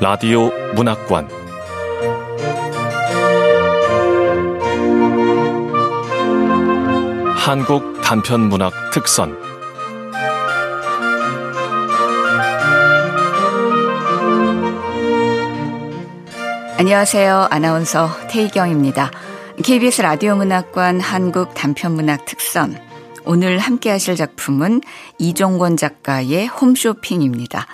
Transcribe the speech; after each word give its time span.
라디오 0.00 0.50
문학관. 0.74 1.28
한국 7.36 8.00
단편 8.02 8.48
문학 8.48 8.72
특선 8.92 9.47
안녕하세요. 16.80 17.48
아나운서 17.50 18.08
태희경입니다. 18.28 19.10
KBS 19.64 20.00
라디오 20.00 20.36
문학관 20.36 21.00
한국 21.00 21.52
단편 21.52 21.96
문학 21.96 22.24
특선 22.24 22.80
오늘 23.24 23.58
함께 23.58 23.90
하실 23.90 24.14
작품은 24.14 24.82
이종권 25.18 25.76
작가의 25.76 26.46
홈쇼핑입니다. 26.46 27.66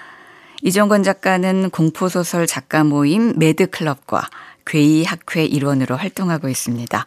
이정권 0.63 1.03
작가는 1.03 1.69
공포소설 1.69 2.47
작가 2.47 2.83
모임 2.83 3.35
매드클럽과 3.37 4.27
괴이학회 4.65 5.45
일원으로 5.45 5.97
활동하고 5.97 6.49
있습니다. 6.49 7.05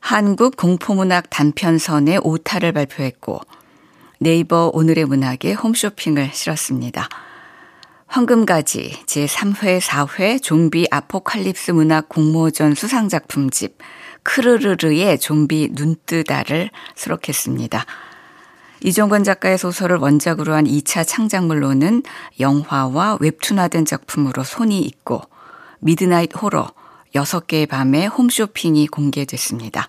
한국 0.00 0.56
공포문학 0.56 1.28
단편선의 1.28 2.20
오타를 2.24 2.72
발표했고 2.72 3.40
네이버 4.18 4.70
오늘의 4.72 5.04
문학에 5.04 5.52
홈쇼핑을 5.52 6.30
실었습니다. 6.32 7.10
황금가지 8.06 9.02
제3회 9.06 9.80
4회 9.80 10.42
좀비 10.42 10.86
아포칼립스 10.90 11.72
문학 11.72 12.08
공모전 12.08 12.74
수상작품집 12.74 13.78
크르르르의 14.22 15.18
좀비 15.18 15.70
눈뜨다를 15.72 16.70
수록했습니다. 16.94 17.84
이종권 18.82 19.24
작가의 19.24 19.58
소설을 19.58 19.96
원작으로 19.96 20.54
한 20.54 20.64
2차 20.64 21.06
창작물로는 21.06 22.02
영화와 22.40 23.18
웹툰화된 23.20 23.84
작품으로 23.84 24.44
손이 24.44 24.80
있고 24.80 25.22
미드나잇 25.80 26.30
호러 26.40 26.72
6개의 27.14 27.68
밤에 27.68 28.06
홈쇼핑이 28.06 28.86
공개됐습니다. 28.88 29.88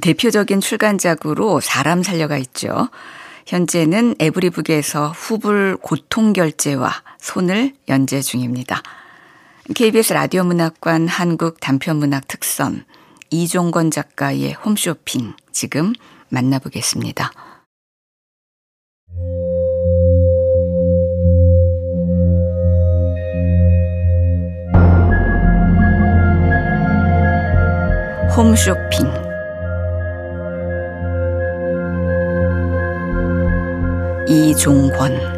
대표적인 0.00 0.60
출간작으로 0.60 1.60
사람 1.60 2.02
살려가 2.02 2.36
있죠. 2.38 2.88
현재는 3.46 4.16
에브리북에서 4.18 5.08
후불 5.08 5.76
고통결제와 5.82 6.90
손을 7.18 7.72
연재 7.88 8.20
중입니다. 8.20 8.82
KBS 9.74 10.12
라디오 10.12 10.44
문학관 10.44 11.08
한국 11.08 11.60
단편문학 11.60 12.28
특선 12.28 12.84
이종건 13.30 13.90
작가의 13.90 14.52
홈쇼핑 14.52 15.34
지금 15.52 15.92
만나보겠습니다. 16.28 17.32
홈쇼핑 28.36 29.23
이종권 34.34 35.34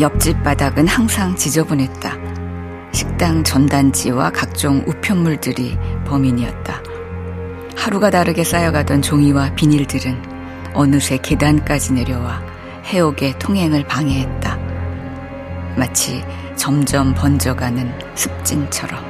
옆집 0.00 0.42
바닥은 0.42 0.88
항상 0.88 1.34
지저분했다. 1.36 2.16
식당 2.92 3.44
전단지와 3.44 4.30
각종 4.30 4.82
우편물들이 4.86 5.78
범인이었다. 6.06 6.82
하루가 7.76 8.10
다르게 8.10 8.42
쌓여가던 8.42 9.02
종이와 9.02 9.54
비닐들은 9.54 10.20
어느새 10.74 11.18
계단까지 11.18 11.92
내려와 11.92 12.42
해옥의 12.84 13.38
통행을 13.38 13.86
방해했다. 13.86 14.58
마치 15.76 16.24
점점 16.56 17.14
번져가는 17.14 17.92
습진처럼. 18.14 19.07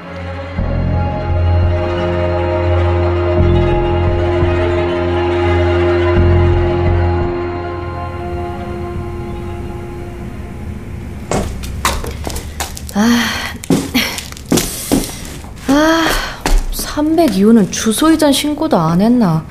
아, 13.00 13.54
아, 15.68 16.08
302호는 16.72 17.70
주소 17.70 18.10
이전 18.10 18.32
신고도 18.32 18.76
안 18.76 19.00
했나. 19.00 19.46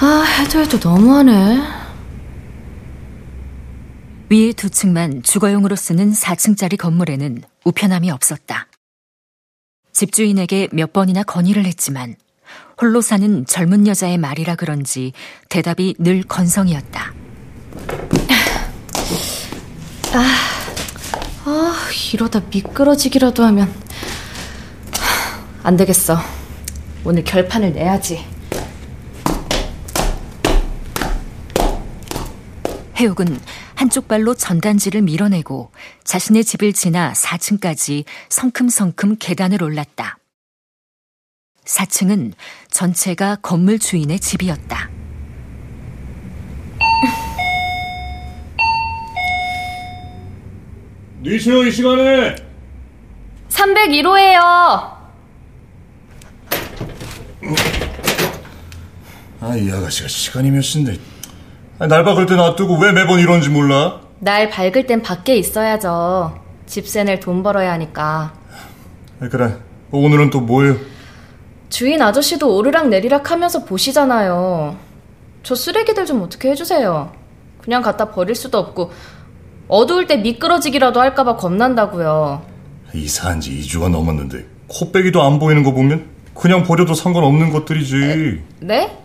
아, 0.00 0.24
해도 0.40 0.60
해도 0.60 0.78
너무하네. 0.82 1.62
위에 4.30 4.52
두 4.54 4.70
층만 4.70 5.22
주거용으로 5.22 5.76
쓰는 5.76 6.12
4층짜리 6.14 6.78
건물에는 6.78 7.42
우편함이 7.66 8.10
없었다. 8.10 8.68
집주인에게 9.92 10.68
몇 10.72 10.94
번이나 10.94 11.22
건의를 11.24 11.66
했지만 11.66 12.16
홀로 12.80 13.02
사는 13.02 13.44
젊은 13.44 13.86
여자의 13.86 14.16
말이라 14.16 14.54
그런지 14.54 15.12
대답이 15.50 15.96
늘 15.98 16.22
건성이었다. 16.22 17.12
아, 20.14 20.61
아 21.44 21.74
이러다 22.12 22.40
미끄러지기라도 22.50 23.44
하면 23.44 23.72
안 25.62 25.76
되겠어. 25.76 26.18
오늘 27.04 27.24
결판을 27.24 27.72
내야지. 27.72 28.24
해옥은 32.96 33.40
한쪽 33.74 34.06
발로 34.06 34.34
전단지를 34.34 35.02
밀어내고 35.02 35.72
자신의 36.04 36.44
집을 36.44 36.72
지나 36.72 37.12
4층까지 37.12 38.04
성큼성큼 38.28 39.16
계단을 39.18 39.62
올랐다. 39.62 40.18
4층은 41.64 42.34
전체가 42.70 43.36
건물 43.42 43.80
주인의 43.80 44.20
집이었다. 44.20 44.90
누이세요, 51.22 51.62
이 51.62 51.70
시간에? 51.70 52.34
301호예요. 53.48 54.40
아, 59.40 59.56
이 59.56 59.70
아가씨가 59.70 60.08
시간이 60.08 60.50
몇 60.50 60.62
시인데. 60.62 60.98
날 61.78 62.04
박을 62.04 62.26
때 62.26 62.34
놔두고 62.34 62.78
왜 62.78 62.92
매번 62.92 63.20
이런지 63.20 63.48
몰라? 63.50 64.00
날 64.18 64.50
밝을 64.50 64.86
땐 64.86 65.02
밖에 65.02 65.36
있어야죠. 65.36 66.40
집세 66.66 67.04
낼돈 67.04 67.42
벌어야 67.42 67.72
하니까. 67.72 68.32
그래. 69.30 69.56
오늘은 69.92 70.30
또 70.30 70.40
뭐예요? 70.40 70.76
주인 71.68 72.02
아저씨도 72.02 72.56
오르락 72.56 72.88
내리락 72.88 73.30
하면서 73.30 73.64
보시잖아요. 73.64 74.76
저 75.42 75.54
쓰레기들 75.54 76.04
좀 76.06 76.22
어떻게 76.22 76.50
해주세요. 76.50 77.12
그냥 77.60 77.82
갖다 77.82 78.10
버릴 78.10 78.34
수도 78.34 78.58
없고 78.58 78.92
어두울 79.72 80.06
때 80.06 80.18
미끄러지기라도 80.18 81.00
할까봐 81.00 81.36
겁난다고요. 81.36 82.42
이사한 82.92 83.40
지 83.40 83.58
2주가 83.58 83.88
넘었는데 83.88 84.44
코빼기도 84.68 85.22
안 85.22 85.38
보이는 85.38 85.62
거 85.62 85.72
보면 85.72 86.10
그냥 86.34 86.62
버려도 86.62 86.92
상관없는 86.92 87.50
것들이지. 87.50 87.96
에, 87.96 88.38
네? 88.60 88.98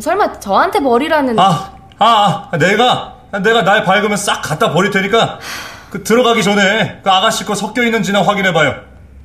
설마 0.00 0.40
저한테 0.40 0.80
버리라는... 0.80 1.38
아, 1.38 1.72
아, 1.98 2.48
아, 2.50 2.58
내가, 2.58 3.20
내가 3.44 3.62
날 3.62 3.84
밝으면 3.84 4.16
싹 4.16 4.42
갖다 4.42 4.72
버릴 4.72 4.90
테니까 4.90 5.38
그 5.90 6.02
들어가기 6.02 6.42
전에 6.42 6.98
그 7.04 7.10
아가씨 7.10 7.44
거 7.44 7.54
섞여 7.54 7.84
있는지나 7.84 8.22
확인해봐요. 8.22 8.74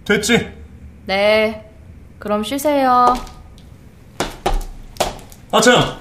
됐지? 0.05 0.47
네. 1.07 1.67
그럼 2.19 2.43
쉬세요. 2.43 3.15
아, 5.51 5.59
참. 5.59 5.97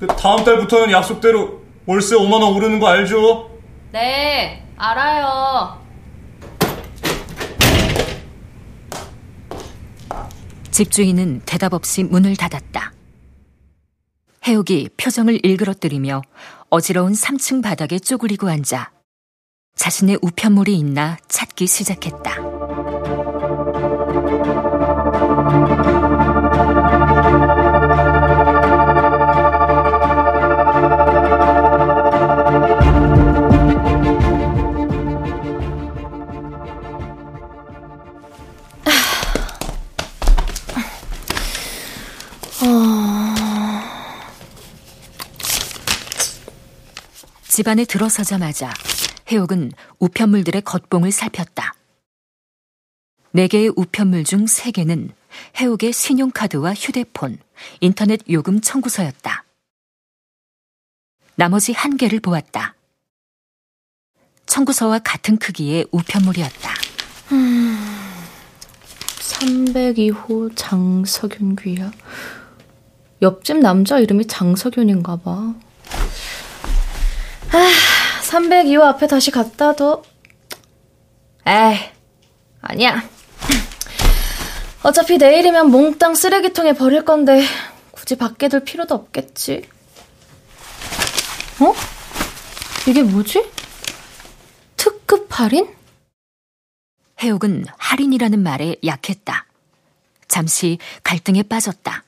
그 0.00 0.06
다음 0.06 0.42
달부터는 0.44 0.90
약속대로 0.92 1.65
월세 1.86 2.16
5만원 2.16 2.56
오르는 2.56 2.80
거 2.80 2.88
알죠? 2.88 3.48
네, 3.92 4.64
알아요. 4.76 5.80
집주인은 10.72 11.42
대답 11.46 11.72
없이 11.72 12.02
문을 12.02 12.36
닫았다. 12.36 12.92
해옥이 14.46 14.90
표정을 14.96 15.40
일그러뜨리며 15.44 16.22
어지러운 16.68 17.12
3층 17.12 17.62
바닥에 17.62 17.98
쪼그리고 17.98 18.48
앉아 18.48 18.90
자신의 19.76 20.18
우편물이 20.22 20.76
있나 20.76 21.16
찾기 21.28 21.66
시작했다. 21.66 22.36
집 47.56 47.68
안에 47.68 47.86
들어서자마자 47.86 48.70
해옥은 49.32 49.72
우편물들의 49.98 50.60
겉봉을 50.60 51.10
살폈다. 51.10 51.72
네 53.32 53.48
개의 53.48 53.72
우편물 53.74 54.24
중 54.24 54.46
세 54.46 54.70
개는 54.70 55.10
해옥의 55.56 55.94
신용카드와 55.94 56.74
휴대폰, 56.74 57.38
인터넷 57.80 58.20
요금 58.28 58.60
청구서였다. 58.60 59.46
나머지 61.36 61.72
한 61.72 61.96
개를 61.96 62.20
보았다. 62.20 62.74
청구서와 64.44 64.98
같은 64.98 65.38
크기의 65.38 65.86
우편물이었다. 65.92 66.74
음, 67.32 67.78
302호 69.20 70.52
장석윤 70.54 71.56
귀야. 71.56 71.90
옆집 73.22 73.60
남자 73.60 73.98
이름이 73.98 74.26
장석윤인가 74.26 75.16
봐. 75.16 75.54
아, 77.52 77.70
302호 78.22 78.82
앞에 78.82 79.06
다시 79.06 79.30
갖다 79.30 79.74
둬. 79.74 80.02
에이, 81.46 81.78
아니야. 82.60 83.08
어차피 84.82 85.18
내일이면 85.18 85.70
몽땅 85.70 86.14
쓰레기통에 86.14 86.74
버릴 86.74 87.04
건데 87.04 87.44
굳이 87.90 88.16
밖에 88.16 88.48
둘 88.48 88.64
필요도 88.64 88.94
없겠지. 88.94 89.68
어? 91.60 91.74
이게 92.88 93.02
뭐지? 93.02 93.50
특급 94.76 95.28
할인? 95.30 95.74
해옥은 97.20 97.64
할인이라는 97.78 98.42
말에 98.42 98.76
약했다. 98.84 99.46
잠시 100.28 100.78
갈등에 101.02 101.42
빠졌다. 101.44 102.04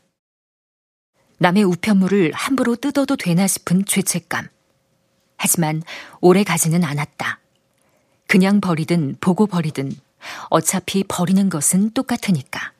남의 1.38 1.64
우편물을 1.64 2.32
함부로 2.34 2.76
뜯어도 2.76 3.17
되나 3.17 3.46
싶은 3.46 3.84
죄책감. 3.87 4.49
하지만 5.38 5.82
오래 6.20 6.44
가지는 6.44 6.85
않았다. 6.85 7.38
그냥 8.26 8.61
버리든 8.61 9.17
보고 9.20 9.46
버리든 9.46 9.90
어차피 10.50 11.05
버리는 11.05 11.49
것은 11.49 11.93
똑같으니까. 11.93 12.73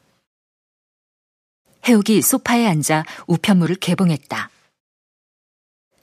해옥이 1.87 2.21
소파에 2.21 2.67
앉아 2.67 3.05
우편물을 3.27 3.77
개봉했다. 3.77 4.51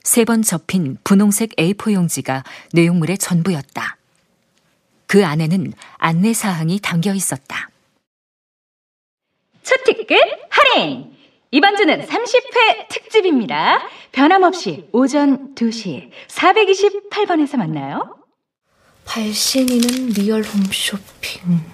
세 0.02 0.24
번 0.24 0.42
접힌 0.42 0.98
분홍색 1.04 1.56
A4 1.56 1.92
용지가 1.92 2.42
내용물의 2.72 3.18
전부였다. 3.18 3.96
그 5.06 5.24
안에는 5.26 5.72
안내 5.98 6.32
사항이 6.32 6.80
담겨 6.80 7.12
있었다. 7.12 7.68
초특급 9.62 10.16
할인! 10.48 11.15
이번 11.56 11.74
주는 11.74 12.04
30회 12.04 12.88
특집입니다. 12.90 13.80
변함없이 14.12 14.90
오전 14.92 15.54
2시 15.54 16.10
428번에서 16.28 17.56
만나요. 17.56 18.14
발신인은 19.06 20.08
리얼 20.08 20.42
홈쇼핑. 20.42 21.64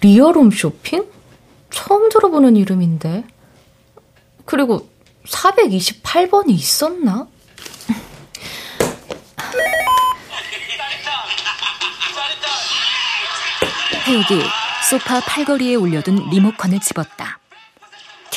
리얼 0.00 0.36
홈쇼핑? 0.36 1.04
처음 1.68 2.08
들어보는 2.08 2.56
이름인데. 2.56 3.26
그리고 4.46 4.88
428번이 5.26 6.52
있었나? 6.52 7.28
해옥이 14.06 14.42
소파 14.88 15.20
팔걸이에 15.20 15.74
올려둔 15.74 16.30
리모컨을 16.30 16.80
집었다. 16.80 17.38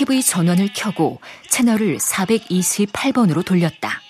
TV 0.02 0.24
전원을 0.24 0.70
켜고 0.74 1.22
채널을 1.48 1.98
428번으로 1.98 3.46
돌렸다. 3.46 4.02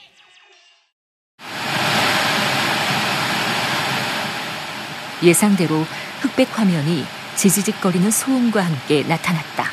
예상대로 5.21 5.85
흑백 6.21 6.57
화면이 6.57 7.03
지지직거리는 7.35 8.09
소음과 8.09 8.61
함께 8.61 9.03
나타났다. 9.03 9.65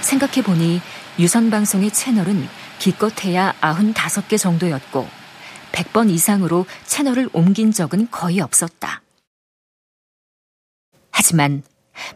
생각해보니 0.00 0.80
유선방송의 1.18 1.90
채널은 1.90 2.48
기껏해야 2.78 3.54
95개 3.60 4.38
정도였고 4.38 5.06
100번 5.72 6.08
이상으로 6.08 6.64
채널을 6.86 7.28
옮긴 7.34 7.70
적은 7.70 8.10
거의 8.10 8.40
없었다. 8.40 9.02
하지만 11.10 11.62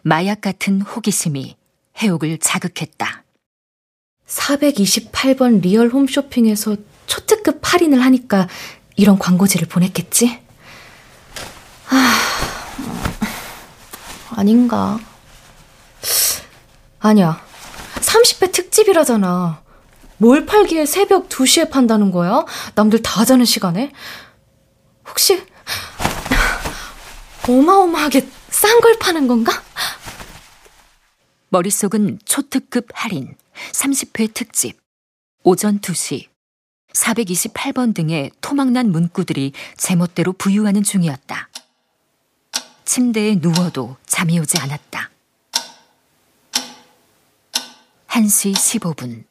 마약 0.01 0.41
같은 0.41 0.81
호기심이 0.81 1.57
해옥을 2.01 2.37
자극했다. 2.39 3.23
428번 4.27 5.61
리얼 5.61 5.89
홈쇼핑에서 5.89 6.75
초특급 7.07 7.61
할인을 7.61 8.03
하니까 8.03 8.47
이런 8.95 9.17
광고지를 9.17 9.67
보냈겠지? 9.67 10.39
아, 11.89 12.17
아닌가. 14.31 14.99
아니야. 16.99 17.41
30회 17.95 18.51
특집이라잖아. 18.51 19.61
뭘 20.17 20.45
팔기에 20.45 20.85
새벽 20.85 21.29
2시에 21.29 21.69
판다는 21.69 22.11
거야? 22.11 22.43
남들 22.75 23.01
다 23.01 23.23
자는 23.23 23.45
시간에? 23.45 23.91
혹시 25.07 25.41
어마어마하게 27.47 28.27
싼 28.49 28.81
걸 28.81 28.97
파는 28.99 29.27
건가? 29.27 29.53
머릿속은 31.57 32.19
초특급 32.23 32.89
할인, 32.93 33.35
30회 33.71 34.31
특집, 34.31 34.77
오전 35.43 35.79
2시, 35.79 36.27
428번 36.93 37.95
등의 37.95 38.29
토막난 38.41 38.91
문구들이 38.91 39.53
제멋대로 39.75 40.33
부유하는 40.33 40.83
중이었다. 40.83 41.49
침대에 42.85 43.37
누워도 43.41 43.97
잠이 44.05 44.37
오지 44.39 44.59
않았다. 44.59 45.09
1시 48.07 48.53
15분. 48.53 49.23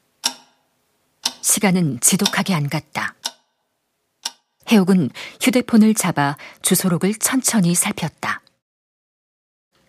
시간은 1.41 2.01
지독하게 2.01 2.53
안 2.53 2.67
갔다. 2.67 3.15
해옥은 4.69 5.11
휴대폰을 5.39 5.93
잡아 5.93 6.35
주소록을 6.61 7.15
천천히 7.15 7.73
살폈다. 7.73 8.41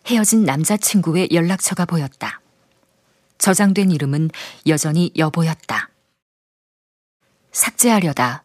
헤어진 0.09 0.45
남자친구의 0.45 1.29
연락처가 1.33 1.85
보였다. 1.85 2.41
저장된 3.37 3.91
이름은 3.91 4.31
여전히 4.67 5.13
여보였다. 5.17 5.91
삭제하려다 7.53 8.43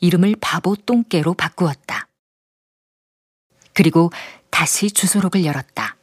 이름을 0.00 0.36
바보 0.38 0.76
똥개로 0.76 1.32
바꾸었다. 1.32 2.08
그리고 3.72 4.10
다시 4.50 4.90
주소록을 4.90 5.46
열었다. 5.46 5.96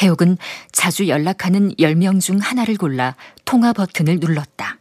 해옥은 0.00 0.38
자주 0.72 1.08
연락하는 1.08 1.74
10명 1.74 2.22
중 2.22 2.38
하나를 2.38 2.78
골라 2.78 3.16
통화 3.44 3.74
버튼을 3.74 4.18
눌렀다. 4.18 4.78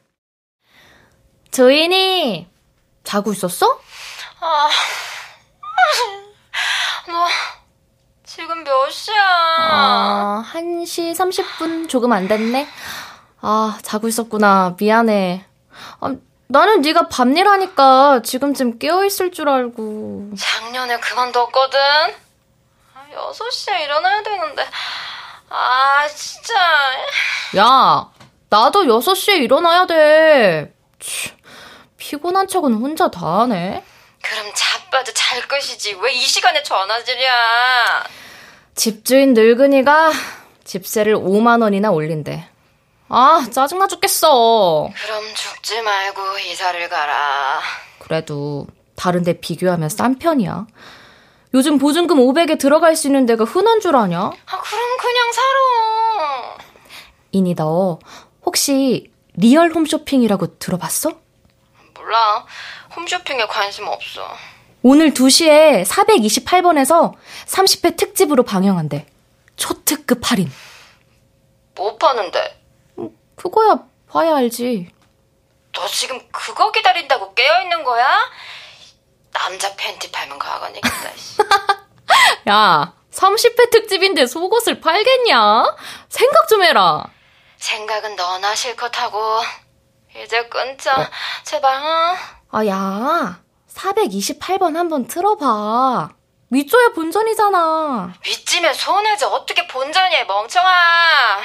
조인이, 1.51 2.47
자고 3.03 3.33
있었어? 3.33 3.81
아, 4.39 4.69
너 7.07 7.27
지금 8.29 8.63
몇 8.63 8.91
시야? 8.91 9.15
아, 9.25 10.43
1시 10.53 11.13
30분 11.15 11.89
조금 11.89 12.11
안 12.11 12.27
됐네. 12.27 12.67
아, 13.41 13.79
자고 13.81 14.07
있었구나. 14.07 14.75
미안해. 14.79 15.43
아, 15.99 16.15
나는 16.47 16.81
네가 16.81 17.07
밤일 17.07 17.47
하니까 17.47 18.21
지금쯤 18.23 18.77
깨어 18.77 19.03
있을 19.05 19.31
줄 19.31 19.49
알고. 19.49 20.33
작년에 20.37 20.99
그만뒀거든. 20.99 21.79
6시에 23.15 23.73
아, 23.73 23.77
일어나야 23.79 24.21
되는데. 24.21 24.67
아, 25.49 26.07
진짜. 26.07 26.53
야, 27.57 28.11
나도 28.49 28.83
6시에 28.83 29.37
일어나야 29.41 29.87
돼. 29.87 30.71
치, 30.99 31.33
피곤한 31.97 32.47
척은 32.47 32.75
혼자 32.75 33.09
다 33.09 33.39
하네. 33.39 33.83
그럼 34.21 34.51
자빠도 34.53 35.13
잘 35.13 35.47
것이지. 35.47 35.95
왜 36.01 36.13
이 36.13 36.21
시간에 36.21 36.61
전화질이야? 36.61 38.03
집주인 38.79 39.33
늙은이가 39.33 40.13
집세를 40.63 41.17
5만 41.17 41.61
원이나 41.61 41.91
올린대. 41.91 42.47
아, 43.09 43.45
짜증나 43.51 43.87
죽겠어. 43.87 44.89
그럼 45.03 45.23
죽지 45.33 45.81
말고 45.81 46.21
이사를 46.49 46.87
가라. 46.87 47.59
그래도 47.99 48.67
다른 48.95 49.25
데 49.25 49.37
비교하면 49.37 49.89
싼 49.89 50.17
편이야. 50.17 50.65
요즘 51.53 51.77
보증금 51.77 52.19
500에 52.19 52.57
들어갈 52.57 52.95
수 52.95 53.07
있는 53.07 53.25
데가 53.25 53.43
흔한 53.43 53.81
줄 53.81 53.97
아냐? 53.97 54.17
아, 54.17 54.31
그럼 54.61 54.97
그냥 54.97 55.31
살아. 55.33 56.57
이니 57.33 57.55
너 57.55 57.99
혹시 58.45 59.11
리얼 59.33 59.73
홈쇼핑이라고 59.73 60.57
들어봤어? 60.57 61.11
몰라. 61.95 62.45
홈쇼핑에 62.95 63.45
관심 63.47 63.89
없어. 63.89 64.25
오늘 64.81 65.11
2시에 65.13 65.85
428번에서 65.85 67.13
30회 67.47 67.97
특집으로 67.97 68.43
방영한대. 68.43 69.05
초특급 69.55 70.19
할인. 70.31 70.51
뭐 71.75 71.97
파는데? 71.97 72.61
그거야 73.35 73.79
봐야 74.09 74.35
알지. 74.37 74.89
너 75.73 75.87
지금 75.87 76.19
그거 76.31 76.71
기다린다고 76.71 77.33
깨어있는 77.33 77.83
거야? 77.83 78.07
남자 79.31 79.73
팬티 79.75 80.11
팔면 80.11 80.39
가관이겠다, 80.39 81.15
씨. 81.15 81.37
야, 82.49 82.93
30회 83.11 83.69
특집인데 83.71 84.25
속옷을 84.25 84.81
팔겠냐? 84.81 85.75
생각 86.09 86.47
좀 86.47 86.63
해라. 86.63 87.05
생각은 87.57 88.15
너나 88.15 88.55
실컷 88.55 88.97
하고, 88.99 89.41
이제 90.15 90.47
끊자. 90.47 91.09
제발, 91.43 91.75
응? 91.75 92.15
아, 92.51 92.65
야. 92.65 93.39
428번 93.79 94.75
한번 94.75 95.07
틀어봐. 95.07 96.09
위쪽에 96.51 96.93
본전이잖아. 96.93 98.13
윗집에 98.25 98.73
손해지 98.73 99.25
어떻게 99.25 99.67
본전이야, 99.67 100.25
멍청아. 100.25 101.39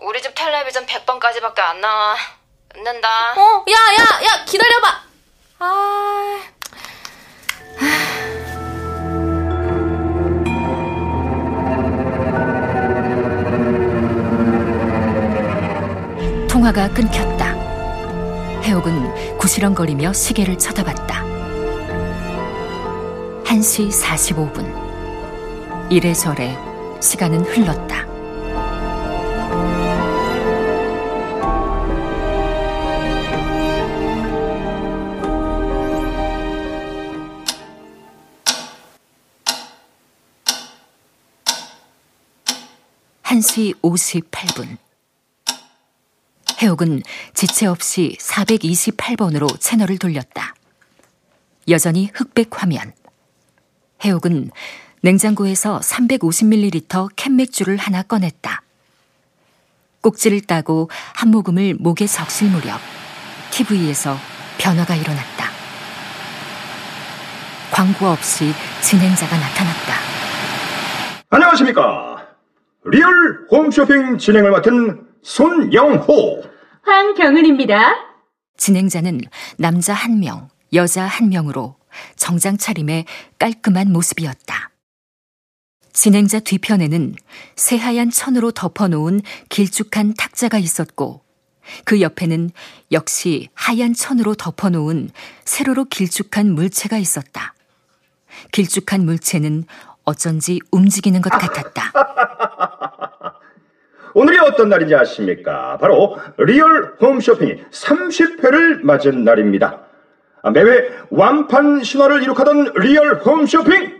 우리 0.00 0.22
집 0.22 0.34
텔레비전 0.34 0.86
100번까지밖에 0.86 1.58
안 1.60 1.80
나와. 1.80 2.14
늦는다. 2.74 3.32
어, 3.36 3.64
야, 3.70 3.74
야, 3.74 4.24
야, 4.26 4.44
기다려봐. 4.44 5.00
아. 5.60 6.40
통화가 16.48 16.88
끊겼다. 16.90 17.37
해옥은 18.68 19.38
구시렁거리며 19.38 20.12
시계를 20.12 20.58
쳐다봤다. 20.58 21.24
1시 23.44 23.90
45분. 23.90 25.88
이래저래 25.90 26.54
시간은 27.00 27.44
흘렀다. 27.44 28.06
한시 43.22 43.72
58분. 43.82 44.87
해옥은 46.60 47.02
지체 47.34 47.66
없이 47.66 48.16
428번으로 48.20 49.48
채널을 49.60 49.98
돌렸다. 49.98 50.54
여전히 51.68 52.10
흑백 52.12 52.48
화면. 52.62 52.92
해옥은 54.04 54.50
냉장고에서 55.02 55.80
350ml 55.80 57.10
캔맥주를 57.14 57.76
하나 57.76 58.02
꺼냈다. 58.02 58.62
꼭지를 60.00 60.40
따고 60.42 60.90
한 61.14 61.30
모금을 61.30 61.76
목에 61.78 62.06
적실 62.06 62.50
무렵 62.50 62.80
TV에서 63.50 64.16
변화가 64.58 64.96
일어났다. 64.96 65.50
광고 67.70 68.06
없이 68.06 68.52
진행자가 68.82 69.36
나타났다. 69.36 69.94
안녕하십니까. 71.30 72.26
리얼 72.84 73.46
홈쇼핑 73.50 74.18
진행을 74.18 74.50
맡은 74.50 75.07
손영호. 75.22 76.42
황경은입니다. 76.82 77.96
진행자는 78.56 79.20
남자 79.56 79.94
한 79.94 80.20
명, 80.20 80.48
여자 80.72 81.04
한 81.04 81.28
명으로 81.28 81.76
정장 82.16 82.56
차림의 82.56 83.04
깔끔한 83.38 83.92
모습이었다. 83.92 84.70
진행자 85.92 86.40
뒤편에는 86.40 87.14
새하얀 87.56 88.10
천으로 88.10 88.52
덮어놓은 88.52 89.20
길쭉한 89.48 90.14
탁자가 90.14 90.58
있었고 90.58 91.22
그 91.84 92.00
옆에는 92.00 92.50
역시 92.92 93.48
하얀 93.54 93.94
천으로 93.94 94.34
덮어놓은 94.34 95.10
세로로 95.44 95.84
길쭉한 95.86 96.54
물체가 96.54 96.98
있었다. 96.98 97.54
길쭉한 98.52 99.04
물체는 99.04 99.64
어쩐지 100.04 100.60
움직이는 100.70 101.20
것 101.20 101.30
같았다. 101.30 101.92
어떤 104.48 104.68
날인지 104.68 104.94
아십니까? 104.94 105.78
바로 105.80 106.16
리얼 106.38 106.96
홈쇼핑이 107.00 107.64
30회를 107.70 108.82
맞은 108.82 109.24
날입니다. 109.24 109.80
매회 110.52 110.90
완판 111.10 111.82
신화를 111.82 112.22
이룩하던 112.22 112.72
리얼 112.76 113.14
홈쇼핑! 113.24 113.98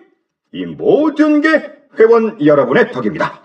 이 0.53 0.65
모든 0.67 1.41
게 1.41 1.73
회원 1.99 2.45
여러분의 2.45 2.91
덕입니다. 2.93 3.43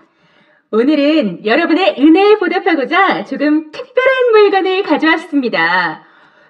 오늘은 0.70 1.44
여러분의 1.44 1.96
은혜에 1.98 2.36
보답하고자 2.38 3.24
조금 3.24 3.70
특별한 3.70 4.30
물건을 4.32 4.82
가져왔습니다. 4.82 6.02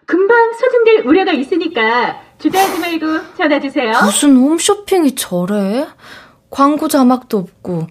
금방 0.07 0.53
소진될 0.53 1.07
우려가 1.07 1.33
있으니까 1.33 2.21
주저하지 2.39 2.81
말고 2.81 3.35
전화주세요. 3.37 3.91
무슨 4.05 4.37
홈쇼핑이 4.37 5.15
저래? 5.15 5.87
광고 6.51 6.89
자막도 6.89 7.39
없고 7.39 7.87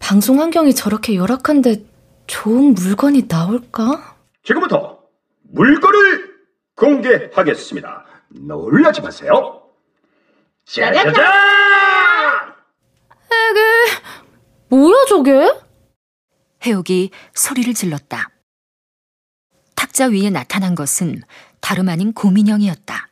방송 0.00 0.40
환경이 0.40 0.74
저렇게 0.74 1.14
열악한데 1.14 1.84
좋은 2.26 2.74
물건이 2.74 3.26
나올까? 3.28 4.16
지금부터 4.42 4.98
물건을 5.42 6.30
공개하겠습니다. 6.74 8.06
놀라지 8.30 9.00
마세요. 9.02 9.62
짜자잔! 10.64 11.14
에게 13.32 13.60
뭐야 14.68 15.04
저게? 15.08 15.52
해옥이 16.64 17.10
소리를 17.34 17.72
질렀다. 17.74 18.30
탁자 19.76 20.06
위에 20.06 20.30
나타난 20.30 20.74
것은 20.74 21.22
다름 21.60 21.88
아닌 21.88 22.12
곰인형이었다. 22.12 23.08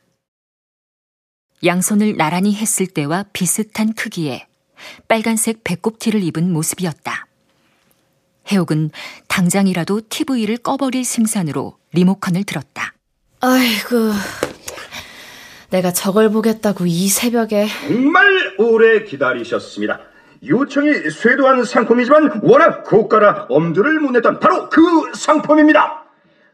양손을 1.65 2.15
나란히 2.17 2.55
했을 2.55 2.87
때와 2.87 3.25
비슷한 3.33 3.93
크기에 3.93 4.47
빨간색 5.07 5.63
배꼽티를 5.63 6.23
입은 6.23 6.51
모습이었다. 6.51 7.25
해옥은 8.51 8.91
당장이라도 9.27 10.01
TV를 10.09 10.57
꺼버릴 10.57 11.05
심산으로 11.05 11.77
리모컨을 11.93 12.43
들었다. 12.43 12.93
아이고 13.41 14.11
내가 15.69 15.91
저걸 15.93 16.31
보겠다고 16.31 16.85
이 16.87 17.07
새벽에 17.07 17.67
정말 17.87 18.55
오래 18.57 19.03
기다리셨습니다. 19.03 19.99
요청이 20.47 21.09
쇄도한 21.11 21.63
상품이지만 21.63 22.41
워낙 22.43 22.83
고가라 22.83 23.47
엄두를 23.49 23.99
못 23.99 24.11
냈던 24.11 24.39
바로 24.39 24.69
그 24.69 24.81
상품입니다. 25.13 26.05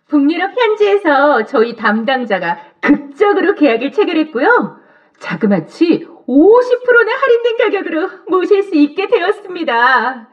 북유럽 0.08 0.51
현지에서 0.58 1.46
저희 1.46 1.75
담당자가 1.75 2.58
극적으로 2.82 3.55
계약을 3.55 3.91
체결했고요. 3.91 4.77
자그마치 5.20 6.08
50%나 6.27 7.12
할인된 7.22 7.58
가격으로 7.58 8.10
모실 8.27 8.63
수 8.63 8.75
있게 8.75 9.08
되었습니다. 9.08 10.27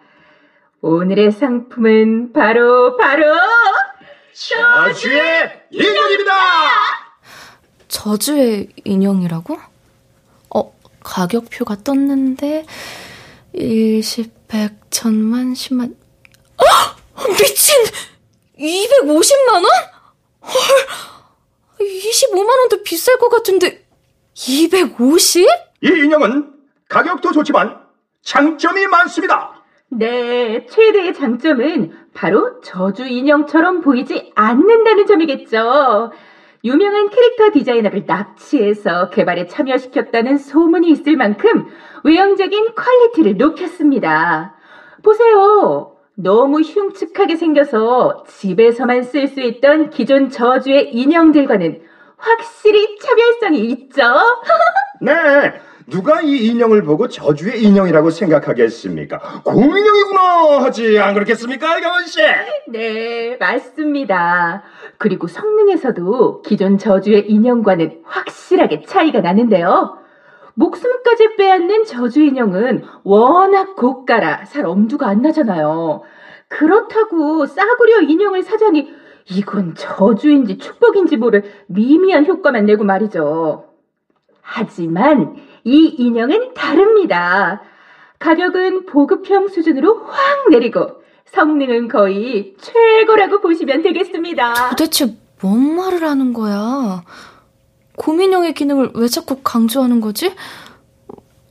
오늘의 0.80 1.32
상품은 1.32 2.32
바로 2.32 2.96
바로 2.96 3.24
저주의 4.32 5.20
인형입니다. 5.70 6.32
저주의 7.88 8.68
인형이라고? 8.84 9.58
어 10.54 10.74
가격표가 11.00 11.76
떴는데 11.84 12.64
일십, 13.52 14.32
백, 14.48 14.72
천만, 14.90 15.54
십만 15.54 15.94
어! 16.56 17.22
미친! 17.28 17.76
250만 18.58 19.52
원? 19.54 19.64
헐 20.40 21.86
25만 21.86 22.48
원도 22.58 22.82
비쌀 22.82 23.18
것 23.18 23.28
같은데 23.28 23.84
250? 24.34 25.46
이 25.82 25.88
인형은 25.88 26.52
가격도 26.88 27.32
좋지만 27.32 27.76
장점이 28.22 28.86
많습니다. 28.86 29.62
네, 29.90 30.64
최대의 30.66 31.12
장점은 31.12 31.92
바로 32.14 32.60
저주 32.60 33.04
인형처럼 33.06 33.80
보이지 33.80 34.32
않는다는 34.34 35.06
점이겠죠. 35.06 36.12
유명한 36.64 37.10
캐릭터 37.10 37.50
디자이너를 37.52 38.04
납치해서 38.06 39.10
개발에 39.10 39.46
참여시켰다는 39.46 40.38
소문이 40.38 40.88
있을 40.90 41.16
만큼 41.16 41.66
외형적인 42.04 42.74
퀄리티를 42.74 43.36
높였습니다. 43.36 44.54
보세요. 45.02 45.96
너무 46.14 46.60
흉측하게 46.60 47.34
생겨서 47.36 48.24
집에서만 48.28 49.02
쓸 49.02 49.26
수 49.26 49.40
있던 49.40 49.90
기존 49.90 50.30
저주의 50.30 50.94
인형들과는 50.94 51.82
확실히 52.16 52.98
차별성이 52.98 53.64
있죠? 53.64 54.02
네, 55.00 55.12
누가 55.92 56.22
이 56.22 56.46
인형을 56.46 56.84
보고 56.84 57.06
저주의 57.06 57.62
인형이라고 57.62 58.08
생각하겠습니까? 58.08 59.42
곰인형이구나 59.44 60.62
하지 60.62 60.98
안 60.98 61.12
그렇겠습니까, 61.12 61.80
경원 61.80 62.06
씨? 62.06 62.18
네, 62.68 63.36
맞습니다. 63.38 64.62
그리고 64.96 65.26
성능에서도 65.26 66.40
기존 66.40 66.78
저주의 66.78 67.30
인형과는 67.30 68.00
확실하게 68.04 68.84
차이가 68.86 69.20
나는데요. 69.20 69.98
목숨까지 70.54 71.36
빼앗는 71.36 71.84
저주 71.84 72.22
인형은 72.22 72.84
워낙 73.04 73.76
고가라 73.76 74.46
살 74.46 74.64
엄두가 74.64 75.06
안 75.08 75.20
나잖아요. 75.20 76.02
그렇다고 76.48 77.44
싸구려 77.44 78.00
인형을 78.00 78.42
사자니 78.42 78.94
이건 79.28 79.74
저주인지 79.74 80.56
축복인지 80.56 81.18
모를 81.18 81.44
미미한 81.66 82.24
효과만 82.24 82.64
내고 82.64 82.82
말이죠. 82.84 83.66
하지만 84.40 85.36
이 85.64 85.94
인형은 85.98 86.54
다릅니다. 86.54 87.62
가격은 88.18 88.86
보급형 88.86 89.48
수준으로 89.48 90.04
확 90.04 90.50
내리고 90.50 91.02
성능은 91.26 91.88
거의 91.88 92.54
최고라고 92.60 93.40
보시면 93.40 93.82
되겠습니다. 93.82 94.70
도대체 94.70 95.16
뭔 95.40 95.76
말을 95.76 96.02
하는 96.04 96.32
거야? 96.32 97.02
고민형의 97.96 98.54
기능을 98.54 98.92
왜 98.94 99.06
자꾸 99.08 99.36
강조하는 99.42 100.00
거지? 100.00 100.34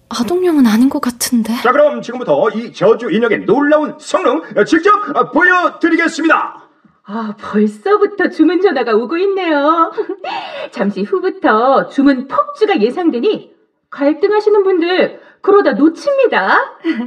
아동용은 0.10 0.68
아닌 0.68 0.90
것 0.90 1.02
같은데. 1.02 1.54
자, 1.62 1.72
그럼 1.72 2.02
지금부터 2.02 2.50
이 2.52 2.74
저주 2.74 3.10
인형의 3.12 3.46
놀라운 3.46 3.96
성능 4.00 4.42
직접 4.66 4.92
보여드리겠습니다. 5.34 6.68
아, 7.04 7.36
벌써부터 7.40 8.30
주문 8.30 8.62
전화가 8.62 8.94
오고 8.94 9.18
있네요. 9.18 9.92
잠시 10.72 11.02
후부터 11.04 11.88
주문 11.88 12.28
폭주가 12.28 12.80
예상되니 12.80 13.52
갈등하시는 13.92 14.64
분들 14.64 15.22
그러다 15.42 15.74
놓칩니다. 15.74 16.58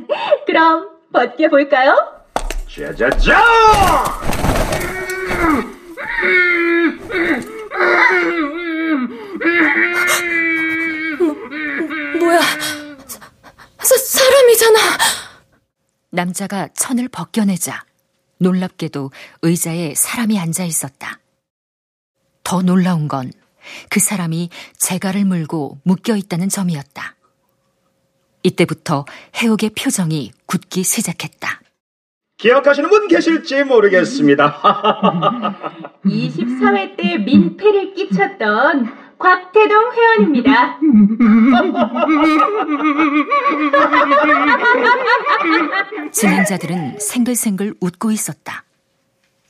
그럼 0.46 0.90
벗겨 1.12 1.48
볼까요? 1.48 1.96
짜자자! 2.68 3.42
뭐야? 12.20 12.40
사, 13.82 13.96
사람이잖아. 13.96 14.78
남자가 16.10 16.68
천을 16.74 17.08
벗겨내자 17.08 17.84
놀랍게도 18.38 19.10
의자에 19.42 19.94
사람이 19.94 20.38
앉아 20.38 20.64
있었다. 20.64 21.18
더 22.42 22.62
놀라운 22.62 23.08
건 23.08 23.32
그 23.88 24.00
사람이 24.00 24.50
재갈을 24.78 25.24
물고 25.24 25.78
묶여 25.84 26.16
있다는 26.16 26.48
점이었다. 26.48 27.14
이때부터 28.42 29.04
해옥의 29.36 29.70
표정이 29.70 30.32
굳기 30.46 30.82
시작했다. 30.84 31.60
기억하시는 32.36 32.90
분 32.90 33.08
계실지 33.08 33.64
모르겠습니다. 33.64 34.60
24회 36.04 36.96
때 36.96 37.16
민폐를 37.18 37.94
끼쳤던 37.94 39.04
곽태동 39.18 39.92
회원입니다. 39.92 40.78
진행자들은 46.12 46.98
생글생글 46.98 47.74
웃고 47.80 48.10
있었다. 48.10 48.64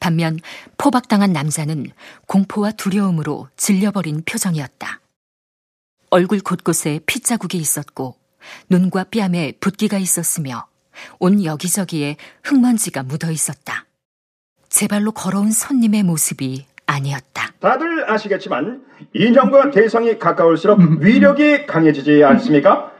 반면 0.04 0.38
포박당한 0.76 1.32
남자는 1.32 1.86
공포와 2.26 2.72
두려움으로 2.72 3.48
질려버린 3.56 4.24
표정이었다. 4.26 5.00
얼굴 6.10 6.40
곳곳에 6.40 7.00
핏자국이 7.06 7.56
있었고 7.56 8.14
눈과 8.68 9.04
뺨에 9.04 9.52
붓기가 9.60 9.96
있었으며 9.96 10.66
온 11.18 11.42
여기저기에 11.42 12.18
흙먼지가 12.42 13.02
묻어 13.04 13.30
있었다. 13.30 13.86
제 14.68 14.88
발로 14.88 15.10
걸어온 15.10 15.50
손님의 15.50 16.02
모습이 16.02 16.66
아니었다. 16.84 17.54
다들 17.58 18.10
아시겠지만 18.12 18.84
인형과 19.14 19.70
대상이 19.70 20.18
가까울수록 20.18 20.80
위력이 21.00 21.64
강해지지 21.64 22.22
않습니까? 22.24 22.92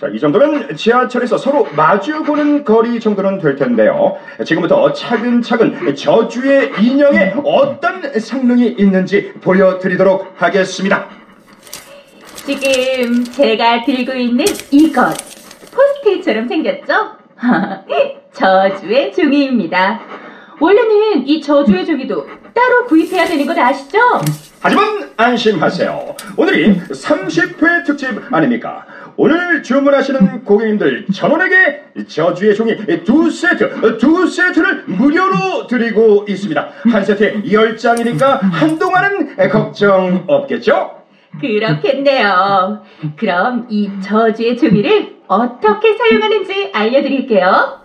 자, 0.00 0.06
이 0.12 0.18
정도면 0.20 0.76
지하철에서 0.76 1.36
서로 1.36 1.66
마주 1.74 2.22
보는 2.22 2.62
거리 2.64 3.00
정도는 3.00 3.40
될 3.40 3.56
텐데요. 3.56 4.16
지금부터 4.44 4.92
차근차근 4.92 5.96
저주의 5.96 6.70
인형에 6.80 7.34
어떤 7.44 8.00
성능이 8.18 8.76
있는지 8.78 9.32
보여드리도록 9.40 10.34
하겠습니다. 10.36 11.08
지금 12.46 13.24
제가 13.24 13.84
들고 13.84 14.12
있는 14.12 14.44
이것 14.70 15.16
포스트잇처럼 15.72 16.46
생겼죠? 16.46 17.16
저주의 18.32 19.12
종이입니다. 19.12 20.00
원래는 20.60 21.26
이 21.26 21.40
저주의 21.40 21.84
종이도 21.84 22.24
따로 22.54 22.84
구입해야 22.86 23.24
되는 23.26 23.44
것 23.46 23.58
아시죠? 23.58 23.98
하지만 24.60 25.10
안심하세요. 25.16 26.16
오늘이 26.36 26.80
30회 26.88 27.84
특집 27.84 28.32
아닙니까? 28.32 28.84
오늘 29.20 29.64
주문하시는 29.64 30.44
고객님들 30.44 31.06
전원에게 31.12 32.04
저주의 32.06 32.54
종이 32.54 32.76
두 33.02 33.28
세트, 33.28 33.98
두 33.98 34.24
세트를 34.24 34.84
무료로 34.86 35.66
드리고 35.66 36.24
있습니다. 36.28 36.68
한 36.92 37.04
세트에 37.04 37.42
10장이니까 37.42 38.40
한동안은 38.40 39.36
걱정 39.50 40.22
없겠죠? 40.28 41.02
그렇겠네요. 41.40 42.84
그럼 43.16 43.66
이 43.68 43.90
저주의 44.00 44.56
종이를 44.56 45.16
어떻게 45.26 45.94
사용하는지 45.96 46.70
알려드릴게요. 46.72 47.80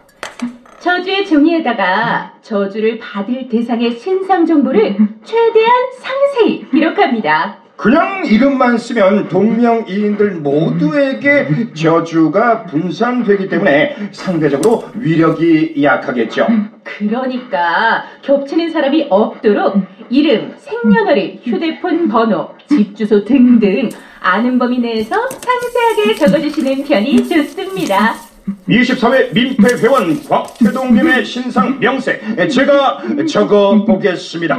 저주의 0.77 1.25
종이에다가 1.25 2.33
저주를 2.43 2.99
받을 2.99 3.49
대상의 3.49 3.93
신상 3.97 4.45
정보를 4.45 4.97
최대한 5.23 5.73
상세히 5.99 6.69
기록합니다. 6.69 7.62
그냥 7.75 8.25
이름만 8.25 8.77
쓰면 8.77 9.29
동명이인들 9.29 10.35
모두에게 10.35 11.73
저주가 11.73 12.65
분산되기 12.65 13.49
때문에 13.49 13.95
상대적으로 14.11 14.85
위력이 14.95 15.83
약하겠죠. 15.83 16.47
그러니까 16.83 18.05
겹치는 18.21 18.71
사람이 18.71 19.07
없도록 19.09 19.81
이름, 20.09 20.53
생년월일, 20.57 21.41
휴대폰 21.43 22.07
번호, 22.07 22.49
집 22.67 22.95
주소 22.95 23.25
등등 23.25 23.89
아는 24.21 24.57
범위 24.59 24.79
내에서 24.79 25.15
상세하게 25.27 26.15
적어주시는 26.15 26.83
편이 26.85 27.27
좋습니다. 27.27 28.32
24회 28.67 29.33
민폐 29.33 29.75
회원 29.77 30.21
곽태동님의 30.23 31.25
신상 31.25 31.79
명세 31.79 32.19
제가 32.49 33.01
적어 33.29 33.85
보겠습니다. 33.85 34.57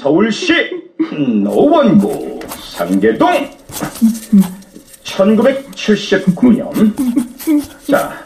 서울시 0.00 0.52
노원구 1.42 2.38
상계동 2.48 3.50
1979년 5.02 6.94
자, 7.90 8.24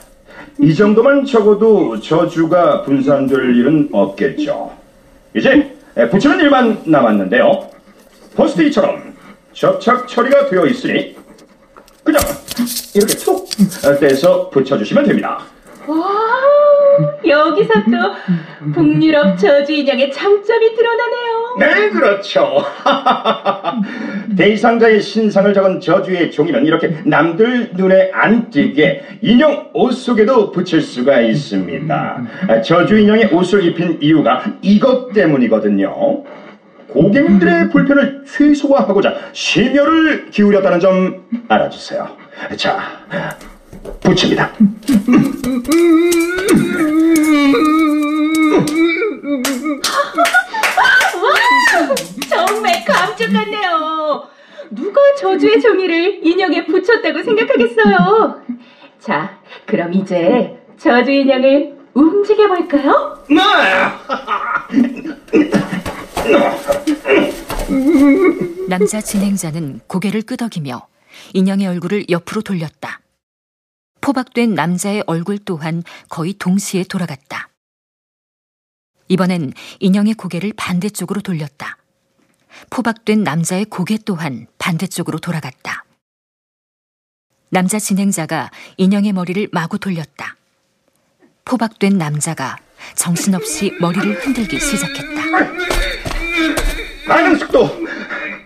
이 0.60 0.74
정도만 0.74 1.24
적어도 1.24 1.98
저주가 2.00 2.82
분산될 2.82 3.56
일은 3.56 3.88
없겠죠. 3.90 4.76
이제 5.34 5.76
붙이는 6.10 6.40
일만 6.40 6.82
남았는데요. 6.84 7.70
포스트잇처럼 8.36 9.16
접착 9.52 10.06
처리가 10.06 10.48
되어 10.50 10.66
있으니 10.66 11.16
그냥 12.04 12.20
이렇게 12.94 13.14
툭 13.14 13.47
떼서 14.00 14.50
붙여주시면 14.50 15.04
됩니다. 15.04 15.40
와, 15.86 15.96
여기서 17.26 17.72
또 17.74 18.72
북유럽 18.72 19.38
저주 19.38 19.72
인형의 19.72 20.12
장점이 20.12 20.74
드러나네요. 20.74 21.56
네, 21.58 21.88
그렇죠. 21.90 22.62
대상자의 24.36 25.00
신상을 25.00 25.52
적은 25.54 25.80
저주의 25.80 26.30
종이는 26.30 26.66
이렇게 26.66 26.94
남들 27.04 27.70
눈에 27.74 28.10
안 28.12 28.50
띄게 28.50 29.18
인형 29.22 29.70
옷 29.72 29.92
속에도 29.92 30.52
붙일 30.52 30.82
수가 30.82 31.20
있습니다. 31.22 32.22
저주 32.64 32.98
인형의 32.98 33.32
옷을 33.32 33.64
입힌 33.64 33.98
이유가 34.00 34.44
이것 34.62 35.12
때문이거든요. 35.12 36.22
고객님들의 36.88 37.70
불편을 37.70 38.24
최소화하고자 38.26 39.14
심혈을 39.32 40.30
기울였다는 40.30 40.80
점 40.80 41.24
알아주세요. 41.48 42.08
자, 42.56 42.80
붙입니다. 44.00 44.50
와, 51.22 51.94
정말 52.28 52.84
감쪽 52.84 53.32
같네요. 53.32 54.28
누가 54.70 55.00
저주의 55.18 55.58
종이를 55.60 56.20
인형에 56.26 56.66
붙였다고 56.66 57.22
생각하겠어요? 57.22 58.42
자, 58.98 59.38
그럼 59.66 59.92
이제 59.94 60.58
저주 60.76 61.10
인형을 61.10 61.76
움직여 61.94 62.48
볼까요? 62.48 63.18
네! 63.28 63.38
남자 68.68 69.00
진행자는 69.00 69.80
고개를 69.86 70.22
끄덕이며 70.22 70.86
인형의 71.34 71.66
얼굴을 71.66 72.10
옆으로 72.10 72.42
돌렸다. 72.42 73.00
포박된 74.00 74.54
남자의 74.54 75.02
얼굴 75.06 75.38
또한 75.38 75.82
거의 76.08 76.34
동시에 76.34 76.84
돌아갔다. 76.84 77.48
이번엔 79.08 79.52
인형의 79.80 80.14
고개를 80.14 80.52
반대쪽으로 80.56 81.20
돌렸다. 81.20 81.78
포박된 82.70 83.22
남자의 83.22 83.64
고개 83.64 83.98
또한 84.04 84.46
반대쪽으로 84.58 85.18
돌아갔다. 85.18 85.84
남자 87.50 87.78
진행자가 87.78 88.50
인형의 88.76 89.12
머리를 89.12 89.48
마구 89.52 89.78
돌렸다. 89.78 90.36
포박된 91.44 91.96
남자가 91.96 92.58
정신없이 92.94 93.72
머리를 93.80 94.20
흔들기 94.20 94.60
시작했다. 94.60 95.87
속도 97.38 97.70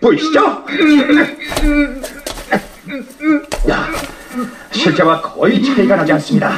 보이시죠? 0.01 0.63
야, 3.69 3.87
실제와 4.71 5.21
거의 5.21 5.63
차이가 5.63 5.95
나지 5.97 6.13
않습니다. 6.13 6.57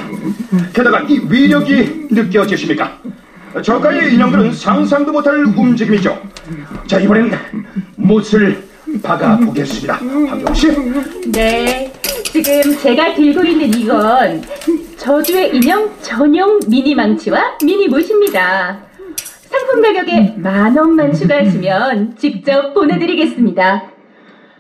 게다가 0.74 1.02
이 1.02 1.20
위력이 1.28 2.08
느껴지십니까? 2.12 2.98
저가의 3.63 4.13
인형들은 4.13 4.54
상상도 4.54 5.12
못할 5.12 5.44
움직임이죠. 5.46 6.22
자, 6.88 7.00
이번엔 7.00 7.32
못을 7.96 8.63
박아보겠습니다. 9.02 9.96
황경 9.96 10.54
씨. 10.54 10.68
네, 11.32 11.91
지금 12.32 12.78
제가 12.78 13.13
들고 13.15 13.44
있는 13.44 13.74
이건 13.74 14.44
저주의 14.98 15.56
인형 15.56 15.89
전용 16.02 16.60
미니 16.68 16.94
망치와 16.96 17.58
미니 17.63 17.88
못입니다. 17.88 18.85
상품 19.56 19.82
가격에 19.82 20.34
만 20.38 20.76
원만 20.78 21.13
추가하시면 21.13 22.15
직접 22.18 22.74
보내드리겠습니다. 22.74 23.84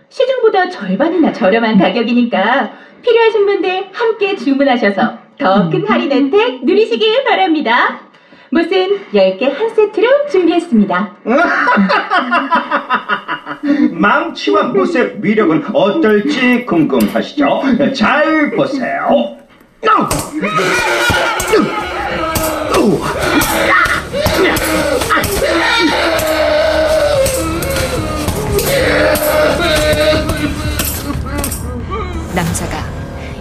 시중보다 0.09 0.69
절반이나 0.69 1.33
저렴한 1.33 1.77
가격이니까 1.77 2.71
필요하신 3.01 3.45
분들 3.45 3.87
함께 3.91 4.35
주문하셔서 4.35 5.25
더 5.37 5.69
큰 5.69 5.85
할인 5.87 6.11
혜택 6.11 6.63
누리시길 6.63 7.25
바랍니다. 7.25 7.99
못은 8.51 8.99
10개 9.13 9.51
한 9.53 9.69
세트로 9.69 10.27
준비했습니다. 10.31 11.15
망치와 13.91 14.63
못의 14.69 15.17
위력은 15.21 15.65
어떨지 15.75 16.65
궁금하시죠? 16.65 17.63
잘 17.93 18.51
보세요. 18.51 19.35
남자가 32.33 32.83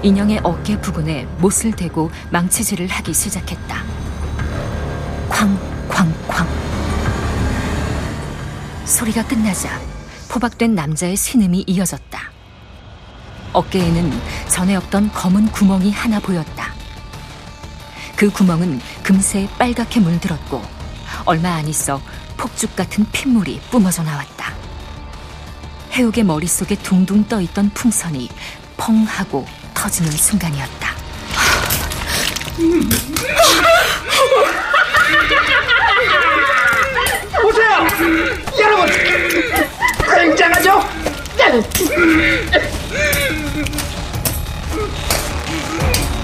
인형의 0.02 0.40
어깨 0.42 0.80
부분에 0.80 1.26
못을 1.38 1.72
대고 1.72 2.10
망치질을 2.30 2.86
하기 2.88 3.12
시작했다. 3.12 3.82
쾅쾅쾅. 5.28 6.46
소리가 8.84 9.26
끝나자 9.26 9.80
포박된 10.28 10.74
남자의 10.74 11.16
신음이 11.16 11.64
이어졌다. 11.66 12.20
어깨에는 13.52 14.12
전에 14.48 14.76
없던 14.76 15.12
검은 15.12 15.46
구멍이 15.52 15.90
하나 15.90 16.20
보였다. 16.20 16.72
그 18.16 18.30
구멍은 18.30 18.80
금세 19.02 19.48
빨갛게 19.58 20.00
물들었고 20.00 20.62
얼마 21.24 21.54
안 21.54 21.68
있어 21.68 22.00
폭죽 22.36 22.76
같은 22.76 23.06
핏물이 23.12 23.60
뿜어져 23.70 24.02
나왔다. 24.02 24.52
해옥의 25.92 26.24
머릿속에 26.24 26.74
둥둥 26.76 27.26
떠 27.28 27.40
있던 27.40 27.70
풍선이 27.70 28.28
펑 28.76 29.04
하고 29.04 29.46
터지는 29.72 30.10
순간이었다. 30.10 30.94
보세요! 37.42 37.86
여러분! 38.60 38.88
굉장하죠? 40.14 40.80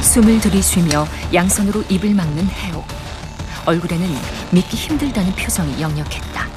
숨을 0.02 0.40
들이쉬며 0.40 1.06
양손으로 1.32 1.84
입을 1.88 2.14
막는 2.14 2.48
해옥. 2.48 2.99
얼굴에는 3.66 4.16
믿기 4.50 4.76
힘들다는 4.76 5.34
표정이 5.34 5.80
역력했다. 5.80 6.48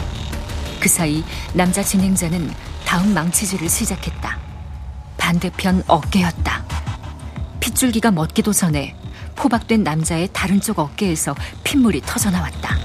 그 0.79 0.89
사이 0.89 1.23
남자 1.53 1.83
진행자는 1.83 2.53
다음 2.85 3.13
망치질을 3.13 3.69
시작했다. 3.69 4.37
반대편 5.17 5.83
어깨였다. 5.87 6.63
핏줄기가 7.59 8.11
멎기도 8.11 8.51
전에 8.51 8.95
포박된 9.35 9.83
남자의 9.83 10.29
다른 10.31 10.61
쪽 10.61 10.79
어깨에서 10.79 11.35
핏물이 11.63 12.01
터져 12.05 12.29
나왔다. 12.29 12.77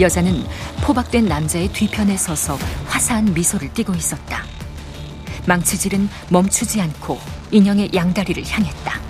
여자는 0.00 0.44
포박된 0.82 1.26
남자의 1.26 1.68
뒤편에 1.68 2.16
서서 2.16 2.58
화사한 2.88 3.32
미소를 3.32 3.72
띠고 3.72 3.94
있었다. 3.94 4.42
망치질은 5.46 6.08
멈추지 6.30 6.80
않고 6.80 7.20
인형의 7.52 7.90
양다리를 7.94 8.44
향했다. 8.46 9.00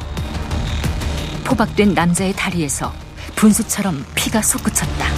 포박된 1.44 1.94
남자의 1.94 2.32
다리에서 2.34 2.92
분수처럼 3.36 4.04
피가 4.14 4.42
솟구쳤다. 4.42 5.08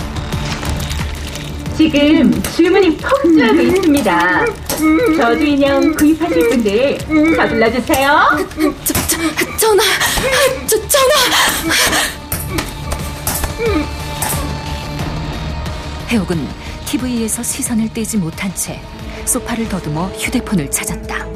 지금 1.76 2.42
주문이 2.54 2.96
폭주하고 2.96 3.60
있습니다. 3.60 4.44
저주 5.18 5.44
인형 5.44 5.94
구입하실 5.94 6.48
분들 6.48 6.98
서둘러 7.36 7.70
주세요. 7.70 8.28
저, 8.84 8.94
저, 8.94 9.56
전화! 9.58 9.82
저, 10.66 10.76
전화! 10.88 11.14
해옥은 16.08 16.48
TV에서 16.86 17.42
시선을 17.42 17.92
떼지 17.92 18.16
못한 18.16 18.54
채 18.54 18.80
소파를 19.26 19.68
더듬어 19.68 20.06
휴대폰을 20.12 20.70
찾았다. 20.70 21.26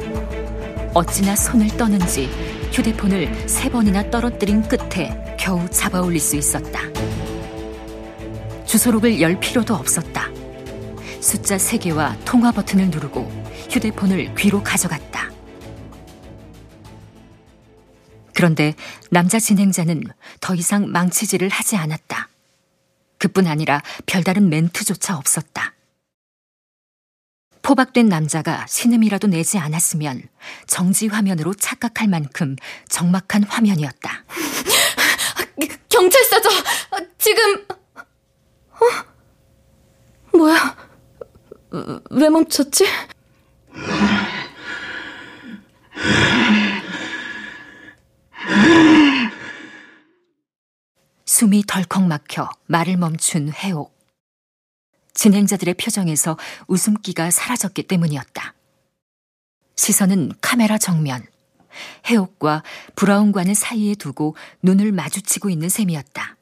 어찌나 0.93 1.35
손을 1.35 1.67
떠는지 1.77 2.29
휴대폰을 2.71 3.49
세 3.49 3.69
번이나 3.69 4.09
떨어뜨린 4.09 4.61
끝에 4.63 5.35
겨우 5.37 5.69
잡아 5.69 6.01
올릴 6.01 6.19
수 6.19 6.35
있었다. 6.37 6.81
주소록을 8.65 9.19
열 9.19 9.39
필요도 9.39 9.75
없었다. 9.75 10.29
숫자 11.19 11.57
3개와 11.57 12.15
통화 12.23 12.51
버튼을 12.51 12.89
누르고 12.89 13.29
휴대폰을 13.69 14.33
귀로 14.35 14.63
가져갔다. 14.63 15.29
그런데 18.33 18.73
남자 19.09 19.37
진행자는 19.37 20.03
더 20.39 20.55
이상 20.55 20.89
망치질을 20.89 21.49
하지 21.49 21.75
않았다. 21.75 22.29
그뿐 23.17 23.45
아니라 23.45 23.83
별다른 24.05 24.49
멘트조차 24.49 25.17
없었다. 25.17 25.73
포박된 27.71 28.09
남자가 28.09 28.65
신음이라도 28.67 29.27
내지 29.27 29.57
않았으면 29.57 30.23
정지 30.67 31.07
화면으로 31.07 31.53
착각할 31.53 32.09
만큼 32.09 32.57
적막한 32.89 33.45
화면이었다. 33.45 34.25
경찰서죠! 35.87 36.49
지금, 37.17 37.65
어? 38.73 40.37
뭐야? 40.37 40.75
왜 42.09 42.27
멈췄지? 42.27 42.85
숨이 51.25 51.63
덜컥 51.65 52.03
막혀 52.03 52.49
말을 52.65 52.97
멈춘 52.97 53.53
해옥. 53.53 54.00
진행자들의 55.13 55.73
표정에서 55.75 56.37
웃음기가 56.67 57.31
사라졌기 57.31 57.83
때문이었다. 57.83 58.53
시선은 59.75 60.33
카메라 60.41 60.77
정면, 60.77 61.25
해옥과 62.05 62.63
브라운관을 62.95 63.55
사이에 63.55 63.95
두고 63.95 64.35
눈을 64.61 64.91
마주치고 64.91 65.49
있는 65.49 65.69
셈이었다. 65.69 66.37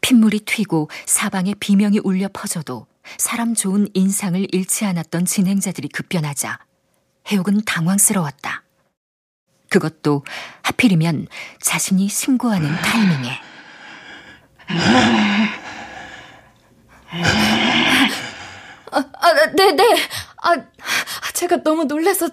핏물이 0.00 0.40
튀고 0.40 0.90
사방에 1.06 1.54
비명이 1.54 2.00
울려 2.02 2.28
퍼져도 2.32 2.86
사람 3.18 3.54
좋은 3.54 3.88
인상을 3.94 4.48
잃지 4.52 4.84
않았던 4.84 5.24
진행자들이 5.26 5.88
급변하자 5.88 6.58
해옥은 7.28 7.62
당황스러웠다. 7.64 8.64
그것도 9.68 10.24
하필이면 10.62 11.28
자신이 11.60 12.08
신고하는 12.08 12.68
타이밍에. 12.68 13.40
아, 18.90 19.04
아, 19.20 19.32
네, 19.54 19.72
네. 19.72 19.84
아, 20.42 20.54
제가 21.34 21.62
너무 21.62 21.84
놀라서 21.84 22.28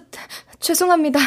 죄송합니다. 0.58 1.20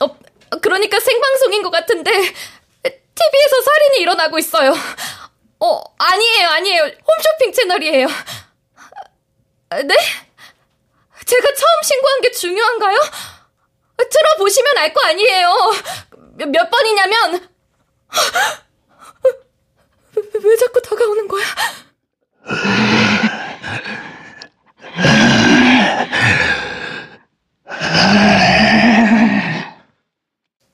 어, 0.00 0.16
그러니까 0.60 0.98
생방송인 0.98 1.62
것 1.62 1.70
같은데 1.70 2.10
TV에서 2.12 3.62
살인이 3.64 3.98
일어나고 4.00 4.38
있어요. 4.38 4.74
어, 5.60 5.82
아니에요, 5.98 6.48
아니에요. 6.48 6.82
홈쇼핑 6.84 7.52
채널이에요. 7.52 8.06
네? 9.70 9.94
제가 11.26 11.48
처음 11.54 11.82
신고한 11.84 12.20
게 12.22 12.30
중요한가요? 12.32 12.98
들어보시면 14.10 14.78
알 14.78 14.92
거 14.94 15.00
아니에요. 15.06 15.72
몇, 16.36 16.48
몇 16.48 16.70
번이냐면 16.70 17.48
왜, 20.16 20.22
왜 20.42 20.56
자꾸 20.56 20.80
다가오는 20.82 21.28
거야? 21.28 21.44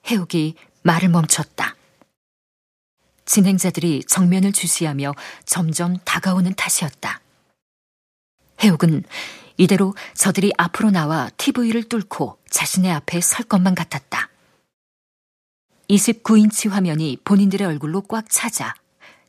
해옥이 0.06 0.54
말을 0.82 1.08
멈췄다. 1.08 1.74
진행자들이 3.24 4.04
정면을 4.04 4.52
주시하며 4.52 5.14
점점 5.44 5.98
다가오는 6.04 6.54
탓이었다. 6.54 7.20
해옥은 8.62 9.02
이대로 9.56 9.94
저들이 10.14 10.52
앞으로 10.56 10.90
나와 10.90 11.28
TV를 11.36 11.88
뚫고 11.88 12.38
자신의 12.48 12.92
앞에 12.92 13.20
설 13.20 13.44
것만 13.44 13.74
같았다. 13.74 14.30
29인치 15.90 16.68
화면이 16.68 17.18
본인들의 17.24 17.66
얼굴로 17.66 18.02
꽉 18.02 18.26
차자 18.28 18.74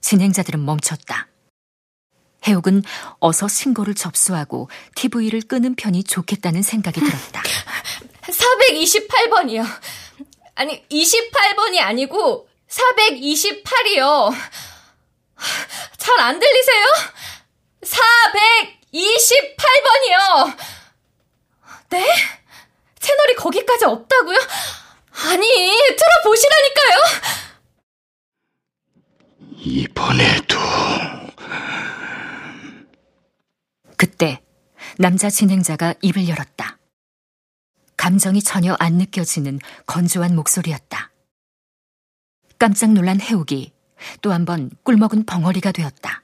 진행자들은 0.02 0.64
멈췄다. 0.64 1.28
해옥은 2.48 2.84
어서 3.20 3.48
신고를 3.48 3.94
접수하고 3.96 4.70
TV를 4.96 5.42
끄는 5.42 5.76
편이 5.76 6.04
좋겠다는 6.06 6.62
생각이 6.64 7.00
들었다. 7.00 7.44
428번이요. 8.24 9.66
아니, 10.56 10.84
28번이 10.90 11.80
아니고 11.80 12.48
428이요. 12.70 14.34
잘 15.98 16.20
안 16.20 16.40
들리세요? 16.40 16.86
428번이요. 17.84 20.58
네? 21.90 22.06
채널이 23.00 23.36
거기까지 23.36 23.86
없다고요? 23.86 24.40
아니, 25.30 25.48
들어보시라니까요. 25.96 26.98
이번에도 29.60 30.58
그때 33.98 34.42
남자 34.98 35.30
진행자가 35.30 35.96
입을 36.02 36.28
열었다. 36.28 36.78
감정이 37.98 38.42
전혀 38.42 38.76
안 38.80 38.94
느껴지는 38.94 39.60
건조한 39.88 40.36
목소리였다. 40.36 41.12
깜짝 42.60 42.92
놀란 42.94 43.20
해옥이 43.20 43.74
또 44.22 44.32
한 44.32 44.46
번 44.46 44.70
꿀먹은 44.84 45.26
벙어리가 45.26 45.72
되었다. 45.72 46.24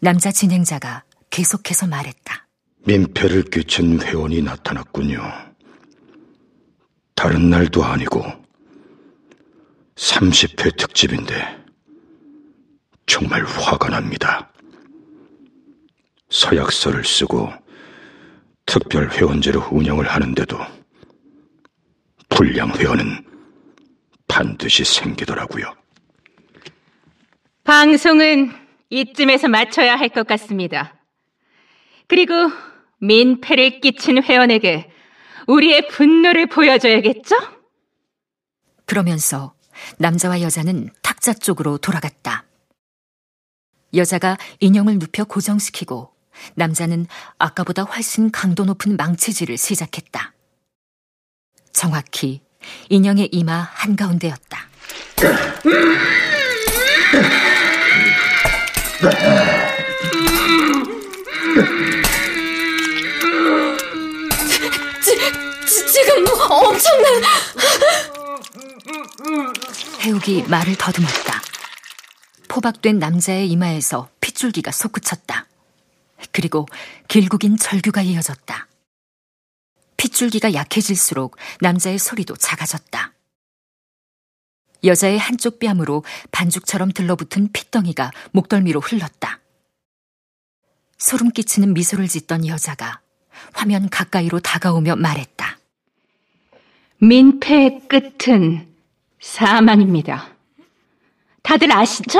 남자 0.00 0.32
진행자가 0.32 1.04
계속해서 1.30 1.86
말했다. 1.86 2.48
민폐를 2.86 3.44
끼친 3.44 4.02
회원이 4.02 4.42
나타났군요. 4.42 5.22
다른 7.14 7.50
날도 7.50 7.84
아니고 7.84 8.24
30회 9.96 10.76
특집인데 10.78 11.62
정말 13.06 13.44
화가 13.44 13.90
납니다. 13.90 14.51
서약서를 16.32 17.04
쓰고 17.04 17.52
특별 18.64 19.10
회원제로 19.10 19.60
운영을 19.70 20.08
하는데도 20.08 20.56
불량 22.30 22.70
회원은 22.70 23.24
반드시 24.26 24.82
생기더라고요. 24.84 25.74
방송은 27.64 28.50
이쯤에서 28.88 29.48
맞춰야 29.48 29.94
할 29.96 30.08
것 30.08 30.26
같습니다. 30.26 30.98
그리고 32.08 32.32
민폐를 33.00 33.80
끼친 33.80 34.22
회원에게 34.22 34.90
우리의 35.46 35.88
분노를 35.88 36.46
보여줘야겠죠? 36.46 37.36
그러면서 38.86 39.54
남자와 39.98 40.40
여자는 40.40 40.88
탁자 41.02 41.34
쪽으로 41.34 41.76
돌아갔다. 41.78 42.44
여자가 43.94 44.38
인형을 44.60 44.98
눕혀 44.98 45.24
고정시키고 45.24 46.11
남자는 46.54 47.06
아까보다 47.38 47.82
훨씬 47.82 48.30
강도 48.30 48.64
높은 48.64 48.96
망치질을 48.96 49.56
시작했다. 49.58 50.32
정확히 51.72 52.42
인형의 52.88 53.28
이마 53.32 53.68
한가운데였다. 53.72 54.68
지, 65.02 65.18
지, 65.66 65.86
지금 65.92 66.24
엄청난 66.50 67.22
해욱이 70.00 70.42
말을 70.42 70.76
더듬었다. 70.76 71.40
포박된 72.48 72.98
남자의 72.98 73.48
이마에서 73.50 74.08
핏줄기가 74.20 74.70
솟구쳤다. 74.72 75.46
그리고 76.30 76.66
길고 77.08 77.38
긴 77.38 77.56
절규가 77.56 78.02
이어졌다. 78.02 78.68
핏줄기가 79.96 80.54
약해질수록 80.54 81.36
남자의 81.60 81.98
소리도 81.98 82.36
작아졌다. 82.36 83.12
여자의 84.84 85.18
한쪽 85.18 85.58
뺨으로 85.60 86.04
반죽처럼 86.32 86.92
들러붙은 86.92 87.52
핏덩이가 87.52 88.10
목덜미로 88.32 88.80
흘렀다. 88.80 89.40
소름 90.98 91.30
끼치는 91.30 91.74
미소를 91.74 92.08
짓던 92.08 92.46
여자가 92.46 93.00
화면 93.52 93.88
가까이로 93.88 94.40
다가오며 94.40 94.96
말했다. 94.96 95.58
민폐의 96.98 97.88
끝은 97.88 98.68
사망입니다. 99.20 100.28
다들 101.42 101.72
아시죠? 101.72 102.18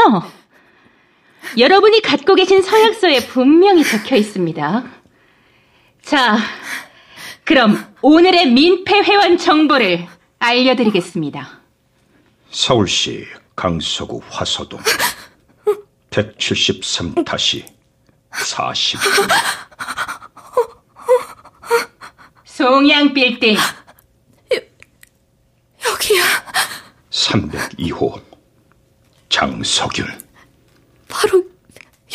여러분이 1.59 2.01
갖고 2.03 2.35
계신 2.35 2.63
서약서에 2.63 3.27
분명히 3.27 3.85
적혀 3.85 4.17
있습니다. 4.17 4.85
자, 6.03 6.39
그럼 7.45 7.95
오늘의 8.01 8.51
민폐 8.53 9.03
회원 9.03 9.37
정보를 9.39 10.07
알려드리겠습니다. 10.39 11.61
서울시 12.51 13.27
강서구 13.55 14.21
화서동 14.29 14.81
173-40 16.11 17.65
송양 22.45 23.13
빌딩 23.15 23.57
여기야. 25.85 26.23
302호 27.11 28.21
장석윤 29.29 30.32
바로 31.13 31.45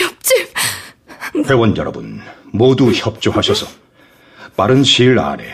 옆집. 0.01 0.53
회원 1.47 1.77
여러분 1.77 2.19
모두 2.51 2.91
협조하셔서 2.91 3.67
빠른 4.55 4.83
시일 4.83 5.19
안에 5.19 5.45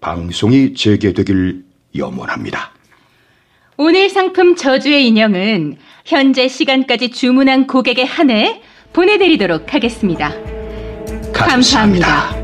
방송이 0.00 0.74
재개되길 0.74 1.64
염원합니다. 1.96 2.70
오늘 3.76 4.08
상품 4.08 4.54
저주의 4.54 5.08
인형은 5.08 5.78
현재 6.04 6.46
시간까지 6.46 7.10
주문한 7.10 7.66
고객에 7.66 8.04
한해 8.04 8.62
보내드리도록 8.92 9.74
하겠습니다. 9.74 10.32
감사합니다. 11.32 12.38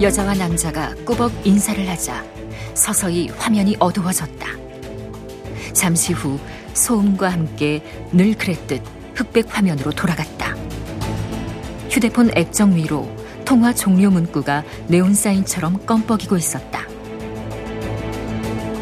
여자와 0.00 0.34
남자가 0.34 0.94
꾸벅 1.06 1.32
인사를 1.46 1.88
하자 1.88 2.24
서서히 2.74 3.28
화면이 3.28 3.76
어두워졌다. 3.78 4.61
잠시 5.72 6.12
후 6.12 6.38
소음과 6.74 7.30
함께 7.30 7.82
늘 8.12 8.34
그랬듯 8.34 8.82
흑백 9.14 9.56
화면으로 9.56 9.90
돌아갔다. 9.92 10.54
휴대폰 11.90 12.30
액정 12.34 12.76
위로 12.76 13.08
통화 13.44 13.72
종료 13.74 14.10
문구가 14.10 14.64
네온사인처럼 14.88 15.84
껌뻑이고 15.84 16.36
있었다. 16.36 16.86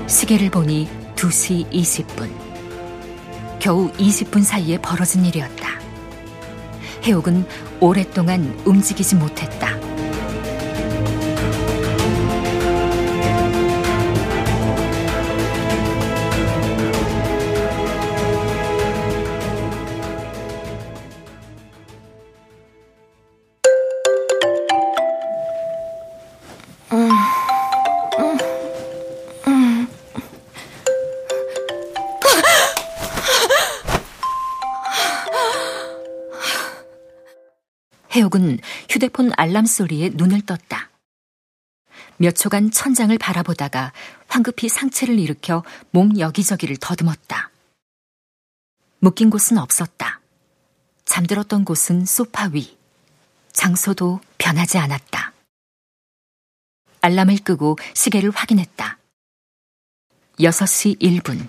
시계를 0.07 0.50
보니 0.50 0.88
2시 1.16 1.70
20분. 1.70 2.31
겨우 3.59 3.90
20분 3.92 4.42
사이에 4.42 4.79
벌어진 4.79 5.24
일이었다. 5.24 5.68
해옥은 7.05 7.46
오랫동안 7.81 8.59
움직이지 8.64 9.16
못했다. 9.16 9.89
해옥은 38.30 38.60
휴대폰 38.88 39.32
알람 39.36 39.66
소리에 39.66 40.10
눈을 40.14 40.42
떴다. 40.42 40.90
몇 42.16 42.34
초간 42.34 42.70
천장을 42.70 43.16
바라보다가 43.18 43.92
황급히 44.28 44.68
상체를 44.68 45.18
일으켜 45.18 45.64
몸 45.90 46.18
여기저기를 46.18 46.76
더듬었다. 46.76 47.50
묶인 49.00 49.30
곳은 49.30 49.58
없었다. 49.58 50.20
잠들었던 51.04 51.64
곳은 51.64 52.06
소파 52.06 52.46
위. 52.52 52.78
장소도 53.52 54.20
변하지 54.38 54.78
않았다. 54.78 55.32
알람을 57.00 57.38
끄고 57.38 57.76
시계를 57.94 58.30
확인했다. 58.30 58.98
6시 60.38 61.00
1분. 61.00 61.48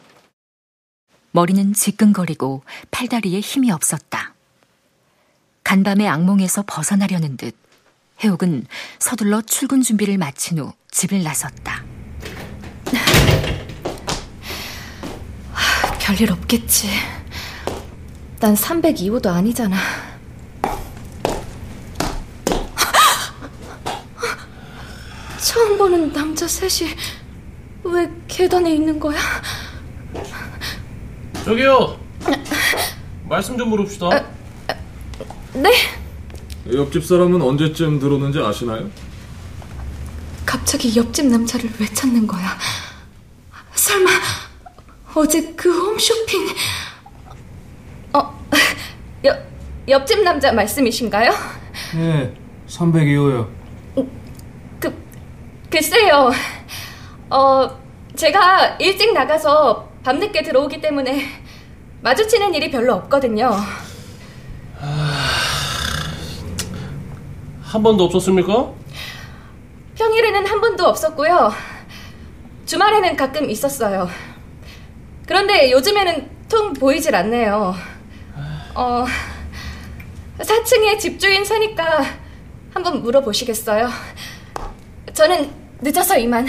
머리는 1.31 1.73
지끈거리고 1.73 2.63
팔다리에 2.89 3.39
힘이 3.39 3.71
없었다. 3.71 4.33
간밤의 5.71 6.07
악몽에서 6.09 6.65
벗어나려는 6.67 7.37
듯 7.37 7.55
해옥은 8.21 8.65
서둘러 8.99 9.41
출근 9.41 9.81
준비를 9.81 10.17
마친 10.17 10.59
후 10.59 10.73
집을 10.91 11.23
나섰다. 11.23 11.85
별일 16.01 16.33
없겠지. 16.33 16.89
난 18.41 18.53
302호도 18.53 19.27
아니잖아. 19.27 19.77
처음 25.39 25.77
보는 25.77 26.11
남자 26.11 26.49
셋이 26.49 26.91
왜 27.85 28.11
계단에 28.27 28.75
있는 28.75 28.99
거야? 28.99 29.17
저기요. 31.45 31.97
말씀 33.23 33.57
좀 33.57 33.69
물읍시다. 33.69 34.40
네? 35.53 35.71
옆집 36.71 37.05
사람은 37.05 37.41
언제쯤 37.41 37.99
들어오는지 37.99 38.39
아시나요? 38.39 38.89
갑자기 40.45 40.95
옆집 40.97 41.25
남자를 41.27 41.69
왜 41.79 41.85
찾는 41.87 42.27
거야? 42.27 42.57
설마 43.73 44.09
어제 45.15 45.53
그 45.55 45.69
홈쇼핑 45.87 46.47
어 48.13 48.39
옆, 49.25 49.37
옆집 49.87 50.23
남자 50.23 50.51
말씀이신가요? 50.51 51.31
네, 51.95 52.33
302호요. 52.67 53.47
그 54.79 54.93
글쎄요. 55.69 56.31
어 57.29 57.81
제가 58.15 58.77
일찍 58.79 59.13
나가서 59.13 59.89
밤늦게 60.03 60.43
들어오기 60.43 60.79
때문에 60.81 61.27
마주치는 62.01 62.53
일이 62.53 62.71
별로 62.71 62.93
없거든요. 62.95 63.51
한 67.71 67.81
번도 67.83 68.03
없었습니까? 68.03 68.73
평일에는 69.95 70.45
한 70.45 70.59
번도 70.59 70.85
없었고요. 70.87 71.53
주말에는 72.65 73.15
가끔 73.15 73.49
있었어요. 73.49 74.09
그런데 75.25 75.71
요즘에는 75.71 76.29
통 76.49 76.73
보이질 76.73 77.15
않네요. 77.15 77.73
어, 78.75 79.05
4층에 80.39 80.99
집주인 80.99 81.45
사니까 81.45 82.03
한번 82.73 83.01
물어보시겠어요? 83.03 83.87
저는 85.13 85.49
늦어서 85.81 86.17
이만. 86.17 86.47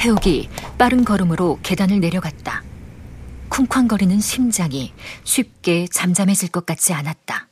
해옥이 0.00 0.48
빠른 0.76 1.04
걸음으로 1.04 1.60
계단을 1.62 2.00
내려갔다. 2.00 2.64
쿵쾅거리는 3.52 4.18
심장이 4.18 4.94
쉽게 5.24 5.86
잠잠해질 5.88 6.48
것 6.48 6.64
같지 6.64 6.94
않았다. 6.94 7.48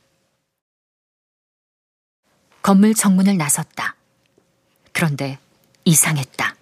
건물 2.63 2.95
정문을 2.95 3.37
나섰다. 3.37 3.95
그런데 4.93 5.37
이상했다. 5.85 6.55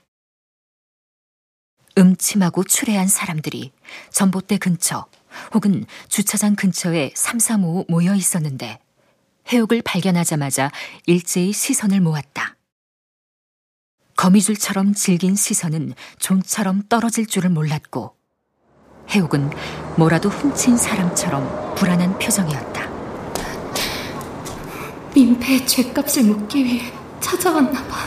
음침하고 1.98 2.66
추레한 2.66 3.08
사람들이 3.08 3.72
전봇대 4.12 4.58
근처 4.58 5.08
혹은 5.54 5.86
주차장 6.10 6.58
근처에 6.58 7.12
삼삼오오 7.16 7.86
모여 7.88 8.16
있었는데 8.16 8.82
해옥을 9.48 9.84
발견하자마자 9.84 10.70
일제히 11.06 11.54
시선을 11.54 12.02
모았다. 12.02 12.58
거미줄처럼 14.18 14.94
질긴 14.94 15.38
시선은 15.38 15.94
종처럼 16.20 16.84
떨어질 16.90 17.26
줄을 17.26 17.50
몰랐고 17.50 18.19
해옥은 19.12 19.50
뭐라도 19.96 20.30
훔친 20.30 20.78
사람처럼 20.78 21.76
불안한 21.76 22.20
표정이었다. 22.20 22.88
민폐의 25.16 25.66
죄값을 25.66 26.24
묻기 26.24 26.64
위해 26.64 26.94
찾아왔나 27.20 27.84
봐. 27.86 27.98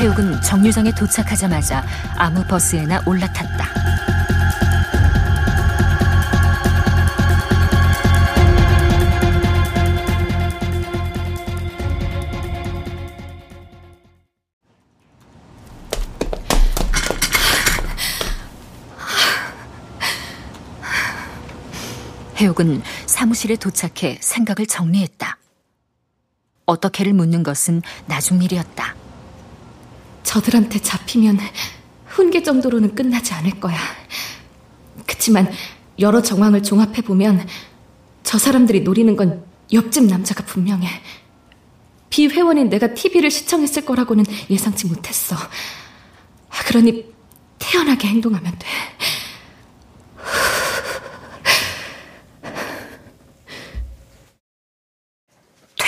해옥은 0.00 0.40
정류장에 0.42 0.92
도착하자마자 0.92 1.84
아무 2.16 2.44
버스에나 2.44 3.02
올라탔다. 3.04 3.87
옥은 22.58 22.82
사무실에 23.06 23.56
도착해 23.56 24.18
생각을 24.20 24.66
정리했다. 24.66 25.38
어떻게를 26.66 27.12
묻는 27.12 27.42
것은 27.42 27.82
나중 28.06 28.42
일이었다. 28.42 28.94
저들한테 30.24 30.80
잡히면 30.80 31.38
훈계 32.06 32.42
정도로는 32.42 32.94
끝나지 32.94 33.32
않을 33.34 33.60
거야. 33.60 33.78
그치만 35.06 35.50
여러 36.00 36.20
정황을 36.20 36.62
종합해보면 36.62 37.46
저 38.24 38.38
사람들이 38.38 38.80
노리는 38.80 39.16
건 39.16 39.44
옆집 39.72 40.04
남자가 40.04 40.44
분명해. 40.44 40.88
비회원인 42.10 42.68
내가 42.68 42.92
TV를 42.92 43.30
시청했을 43.30 43.84
거라고는 43.84 44.24
예상치 44.50 44.86
못했어. 44.86 45.36
그러니 46.66 47.12
태연하게 47.58 48.08
행동하면 48.08 48.58
돼. 48.58 48.66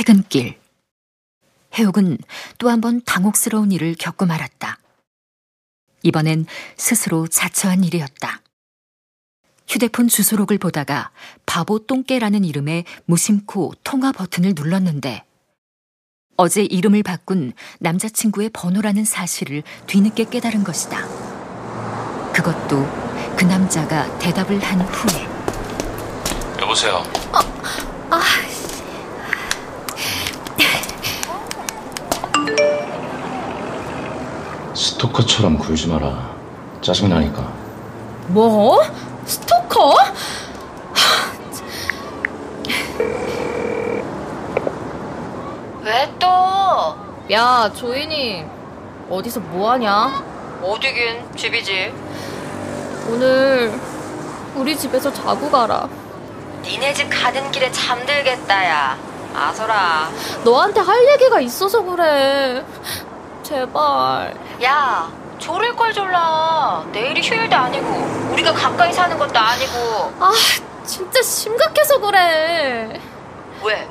퇴근길. 0.00 0.58
해옥은 1.78 2.16
또 2.58 2.70
한 2.70 2.80
번 2.80 3.02
당혹스러운 3.04 3.70
일을 3.70 3.94
겪고 3.98 4.24
말았다. 4.24 4.78
이번엔 6.02 6.46
스스로 6.78 7.28
자처한 7.28 7.84
일이었다. 7.84 8.40
휴대폰 9.68 10.08
주소록을 10.08 10.56
보다가 10.56 11.10
바보 11.44 11.78
똥개라는 11.80 12.46
이름의 12.46 12.86
무심코 13.04 13.74
통화 13.84 14.10
버튼을 14.10 14.54
눌렀는데 14.56 15.22
어제 16.38 16.62
이름을 16.62 17.02
바꾼 17.02 17.52
남자친구의 17.80 18.50
번호라는 18.54 19.04
사실을 19.04 19.62
뒤늦게 19.86 20.30
깨달은 20.30 20.64
것이다. 20.64 21.06
그것도 22.32 23.36
그 23.36 23.44
남자가 23.44 24.18
대답을 24.18 24.60
한 24.60 24.80
후에. 24.80 25.28
여보세요. 26.62 27.02
아, 27.32 27.49
스토커처럼 34.74 35.58
굴지 35.58 35.88
마라. 35.88 36.30
짜증나니까. 36.80 37.42
뭐? 38.28 38.80
스토커? 39.26 39.94
왜 45.82 46.12
또? 46.18 46.28
야, 47.32 47.70
조인이 47.74 48.44
어디서 49.08 49.40
뭐 49.40 49.72
하냐? 49.72 50.22
어디긴 50.62 51.36
집이지. 51.36 51.92
오늘 53.08 53.72
우리 54.54 54.76
집에서 54.76 55.12
자고 55.12 55.50
가라. 55.50 55.88
니네 56.62 56.92
집 56.92 57.08
가는 57.08 57.50
길에 57.50 57.70
잠들겠다, 57.72 58.68
야. 58.68 58.98
아서라. 59.34 60.10
너한테 60.44 60.80
할 60.80 61.08
얘기가 61.12 61.40
있어서 61.40 61.82
그래. 61.82 62.64
제발. 63.42 64.34
야, 64.62 65.10
졸을 65.38 65.74
걸 65.74 65.92
졸라. 65.92 66.84
내일이 66.92 67.22
휴일도 67.22 67.56
아니고, 67.56 67.86
우리가 68.32 68.52
가까이 68.52 68.92
사는 68.92 69.16
것도 69.16 69.38
아니고. 69.38 70.12
아, 70.20 70.32
진짜 70.84 71.22
심각해서 71.22 71.98
그래. 72.00 73.00
왜? 73.64 73.88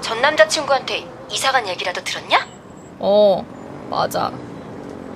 전 0.00 0.20
남자친구한테 0.20 1.06
이사간 1.30 1.66
얘기라도 1.68 2.02
들었냐? 2.04 2.46
어, 2.98 3.44
맞아. 3.90 4.30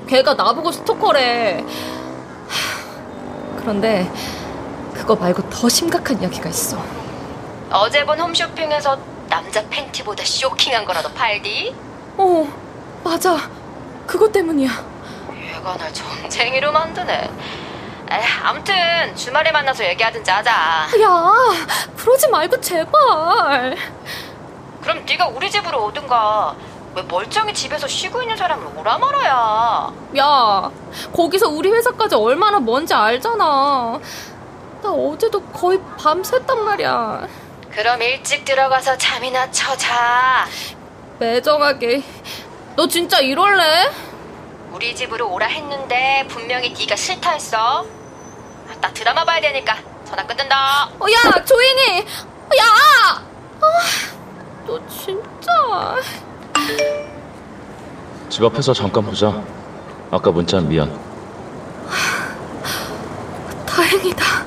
걔가 0.09 0.35
나보고 0.35 0.73
스토커래. 0.73 1.65
하, 2.49 3.57
그런데 3.61 4.11
그거 4.95 5.15
말고 5.17 5.49
더 5.51 5.69
심각한 5.69 6.21
이야기가 6.21 6.49
있어. 6.49 6.79
어제 7.71 8.05
본 8.05 8.21
홈쇼핑에서 8.21 8.99
남자 9.29 9.65
팬티보다 9.69 10.25
쇼킹한 10.25 10.85
거라도 10.85 11.13
팔디? 11.13 11.75
어, 12.17 12.49
맞아. 13.03 13.37
그것 14.07 14.31
때문이야. 14.33 14.71
얘가 15.57 15.77
날 15.77 15.93
전쟁이로 15.93 16.73
만드네. 16.73 17.31
에이, 18.09 18.21
아무튼 18.45 19.17
주말에 19.17 19.51
만나서 19.51 19.85
얘기하든지 19.85 20.31
하자. 20.31 20.51
야, 20.53 21.35
그러지 21.97 22.29
말고 22.29 22.61
제발. 22.61 23.77
그럼 24.81 25.05
네가 25.05 25.27
우리 25.29 25.51
집으로 25.51 25.85
오든가. 25.87 26.55
왜 26.95 27.03
멀쩡히 27.03 27.53
집에서 27.53 27.87
쉬고 27.87 28.23
있는 28.23 28.37
사람을 28.37 28.79
오라 28.79 28.97
말아야. 28.97 29.93
야, 30.19 30.71
거기서 31.15 31.49
우리 31.49 31.71
회사까지 31.71 32.15
얼마나 32.15 32.59
먼지 32.59 32.95
알잖아. 32.95 33.99
나 34.83 34.91
어제도 34.91 35.43
거의 35.43 35.79
밤샜단 35.99 36.57
말이야. 36.59 37.27
그럼 37.71 38.01
일찍 38.01 38.45
들어가서 38.47 38.97
잠이나 38.97 39.51
쳐자. 39.51 40.47
매정하게. 41.19 42.03
너 42.77 42.87
진짜 42.87 43.21
이럴래? 43.21 43.91
우리 44.71 44.95
집으로 44.95 45.31
오라 45.33 45.47
했는데 45.47 46.27
분명히 46.29 46.75
네가 46.79 46.95
싫다 46.95 47.31
했어. 47.33 47.87
나 48.81 48.93
드라마 48.93 49.25
봐야 49.25 49.41
되니까 49.41 49.79
전화 50.05 50.25
끊는다. 50.27 50.85
어, 51.01 51.07
야, 51.11 51.45
조인이! 51.45 52.01
야! 52.01 53.25
아, 53.61 53.69
너 54.67 54.79
진짜. 54.89 55.97
집 58.29 58.45
앞에서 58.45 58.75
잠깐 58.75 59.05
보자. 59.07 59.43
아까 60.11 60.31
문자 60.31 60.61
미안. 60.61 60.93
다행이다. 63.67 64.46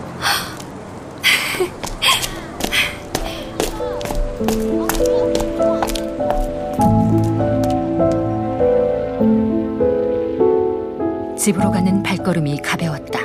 집으로 11.49 11.71
가는 11.71 12.03
발걸음이 12.03 12.61
가벼웠다. 12.61 13.21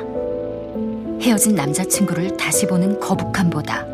헤어진 1.20 1.54
남자친구를 1.54 2.38
다시 2.38 2.66
보는 2.66 2.98
거북함보다 2.98 3.86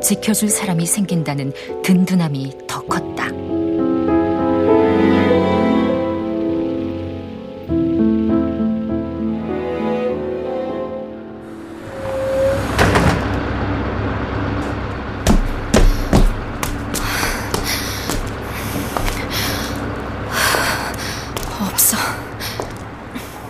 지켜줄 0.00 0.48
사람이 0.48 0.86
생긴다는 0.86 1.52
든든함이 1.82 2.52
더 2.68 2.80
컸다. 2.84 3.37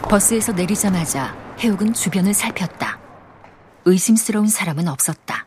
버스에서 0.08 0.52
내리자마자 0.52 1.36
해옥은 1.60 1.92
주변을 1.92 2.32
살폈다. 2.32 2.98
의심스러운 3.84 4.48
사람은 4.48 4.88
없었다. 4.88 5.46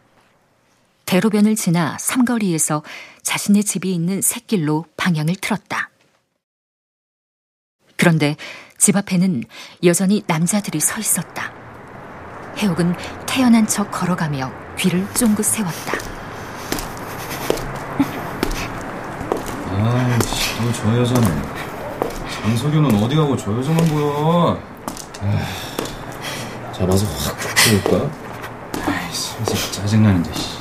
대로변을 1.05 1.55
지나 1.55 1.97
삼거리에서 1.99 2.83
자신의 3.23 3.63
집이 3.63 3.91
있는 3.91 4.21
샛길로 4.21 4.85
방향을 4.97 5.35
틀었다. 5.35 5.89
그런데 7.97 8.35
집 8.77 8.95
앞에는 8.95 9.43
여전히 9.83 10.23
남자들이 10.27 10.79
서 10.79 10.99
있었다. 10.99 11.51
해옥은 12.57 12.95
태연한 13.25 13.67
척 13.67 13.89
걸어가며 13.89 14.51
귀를 14.77 15.11
쫑긋 15.15 15.43
세웠다. 15.43 15.97
아이씨, 19.69 20.57
또저 20.57 20.99
여자네. 20.99 21.60
장석유는 22.41 22.95
어디 23.03 23.15
가고 23.15 23.37
저 23.37 23.55
여자만 23.55 23.85
보여. 23.85 24.59
잡아서 26.73 27.05
확 27.05 27.39
죽여볼까? 27.55 28.11
아이, 28.87 29.13
슬슬 29.13 29.71
짜증나는데, 29.71 30.33
씨. 30.33 30.57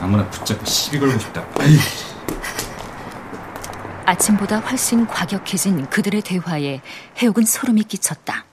아무나 0.00 0.28
붙잡고 0.28 0.64
시비 0.64 0.98
걸고 0.98 1.18
싶다. 1.18 1.44
아이. 1.60 1.78
아침보다 4.04 4.58
훨씬 4.58 5.06
과격해진 5.06 5.88
그들의 5.90 6.22
대화에 6.22 6.80
해옥은 7.18 7.44
소름이 7.44 7.84
끼쳤다. 7.84 8.44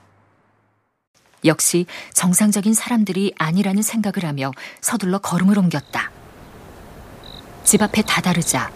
역시 1.46 1.86
정상적인 2.14 2.74
사람들이 2.74 3.34
아니라는 3.38 3.82
생각을 3.82 4.26
하며 4.28 4.52
서둘러 4.80 5.20
걸음을 5.20 5.58
옮겼다. 5.58 6.12
집 7.64 7.82
앞에 7.82 8.04
다다르자 8.04 8.72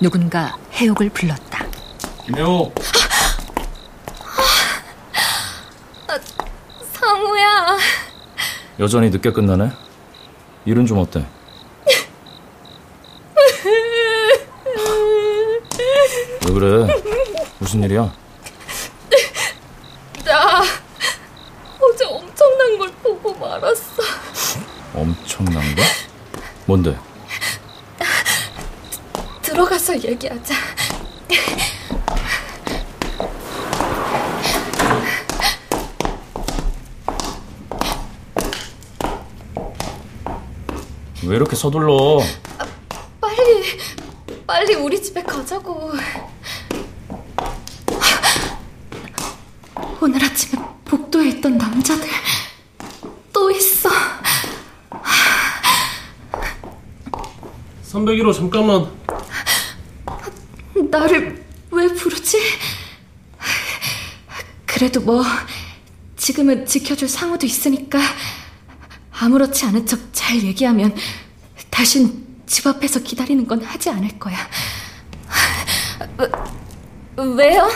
누군가 0.00 0.56
해옥을 0.72 1.10
불렀다. 1.10 1.66
김혜옥, 2.24 2.74
상우야. 7.06 7.78
여전히 8.80 9.10
늦게 9.10 9.30
끝나네? 9.30 9.70
일은 10.64 10.86
좀 10.86 10.98
어때? 10.98 11.24
왜 16.46 16.52
그래? 16.52 16.86
무슨 17.60 17.84
일이야? 17.84 18.12
나 20.24 20.62
어제 21.80 22.04
엄청난 22.06 22.78
걸 22.78 22.92
보고 22.94 23.32
말았어. 23.34 24.02
엄청난 24.92 25.62
거? 25.76 25.82
뭔데? 26.66 26.98
들어가서 29.42 29.94
얘기하자. 30.02 30.54
왜 41.26 41.36
이렇게 41.36 41.56
서둘러? 41.56 42.20
빨리, 43.20 43.78
빨리 44.46 44.74
우리 44.76 45.02
집에 45.02 45.22
가자고. 45.22 45.92
오늘 50.00 50.24
아침에 50.24 50.62
복도에 50.84 51.28
있던 51.30 51.58
남자들 51.58 52.08
또 53.32 53.50
있어. 53.50 53.88
301호 57.82 58.32
잠깐만. 58.32 58.88
나를 60.90 61.44
왜 61.72 61.88
부르지? 61.88 62.38
그래도 64.64 65.00
뭐 65.00 65.24
지금은 66.16 66.66
지켜줄 66.66 67.08
상우도 67.08 67.46
있으니까 67.46 67.98
아무렇지 69.20 69.64
않은 69.66 69.86
척 69.86 69.98
잘 70.12 70.42
얘기하면 70.42 70.94
다신 71.70 72.26
집 72.46 72.66
앞에서 72.66 73.00
기다리는 73.00 73.46
건 73.46 73.62
하지 73.62 73.90
않을 73.90 74.18
거야. 74.18 74.36
왜요? 77.16 77.68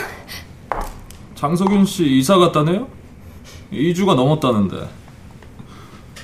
장석윤 1.35 1.85
씨 1.85 2.05
이사 2.17 2.37
갔다네요? 2.37 2.87
2주가 3.73 4.15
넘었다는데. 4.15 4.89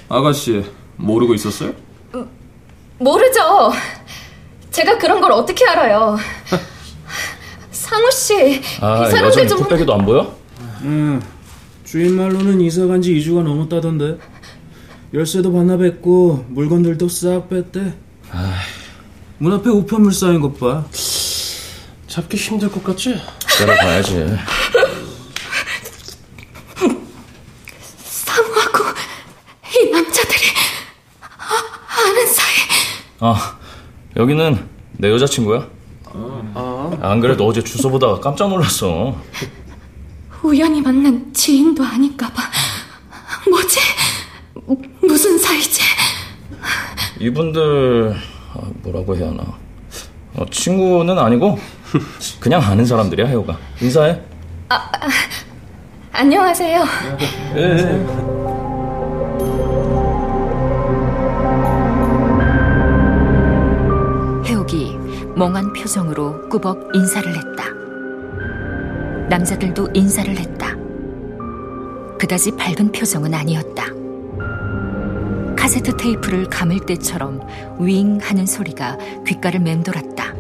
아가씨, 0.10 0.64
모르고 0.98 1.34
있었어요? 1.34 1.74
모르죠. 3.00 3.72
제가 4.72 4.98
그런 4.98 5.20
걸 5.22 5.32
어떻게 5.32 5.66
알아요? 5.68 6.18
상우 7.72 8.12
씨, 8.12 8.62
아, 8.82 9.08
이 9.08 9.12
사람들 9.12 9.24
여전히 9.26 9.48
좀 9.48 9.60
풋배기도 9.60 9.94
안 9.94 10.06
보여? 10.06 10.36
응. 10.84 11.22
주인 11.84 12.16
말로는 12.16 12.62
이사 12.62 12.86
간 12.86 13.02
지 13.02 13.14
2주가 13.16 13.42
넘었다던데. 13.44 14.18
열쇠도 15.14 15.52
반납했고 15.54 16.46
물건들도 16.50 17.08
싹 17.10 17.50
뺐대. 17.50 17.94
문 19.40 19.54
앞에 19.54 19.70
우편물 19.70 20.12
쌓인 20.14 20.42
것 20.42 20.60
봐. 20.60 20.86
잡기 22.08 22.38
힘들 22.38 22.70
것 22.72 22.84
같지? 22.84 23.16
기다려봐야지. 23.50 24.38
상우하고 28.04 28.84
이 29.80 29.90
남자들이 29.92 30.40
아, 31.22 32.08
아는 32.10 32.28
사이. 32.28 32.56
아, 33.20 33.58
여기는 34.16 34.68
내 34.94 35.12
여자친구야? 35.12 35.68
안 37.02 37.20
그래도 37.20 37.46
어제 37.48 37.64
주소 37.64 37.90
보다가 37.92 38.20
깜짝 38.20 38.50
놀랐어. 38.50 39.16
우연히 40.42 40.82
만난 40.82 41.32
지인도 41.34 41.84
아닌가 41.84 42.32
봐. 42.34 42.44
뭐지? 43.50 43.80
무슨 45.02 45.38
사이지? 45.38 45.82
이분들 47.20 48.14
아, 48.54 48.60
뭐라고 48.84 49.16
해야 49.16 49.30
하나? 49.30 49.44
어, 50.36 50.46
친구는 50.52 51.18
아니고 51.18 51.58
그냥 52.40 52.62
아는 52.62 52.86
사람들이야 52.86 53.28
해오가. 53.28 53.58
인사해. 53.82 54.20
안녕하세요. 56.12 56.84
해옥이 64.46 64.98
멍한 65.36 65.74
표정으로 65.74 66.50
꾸벅 66.50 66.90
인사를 66.96 67.30
했다. 67.36 67.66
남자들도 69.30 69.90
인사를 69.94 70.38
했다. 70.38 70.76
그다지 72.18 72.52
밝은 72.56 72.92
표정은 72.92 73.34
아니었다. 73.34 73.97
카세트 75.68 75.98
테이프를 75.98 76.46
감을 76.46 76.86
때처럼 76.86 77.42
윙 77.78 78.20
하는 78.22 78.46
소리가 78.46 78.98
귓가를 79.28 79.60
맴돌았다. 79.60 80.34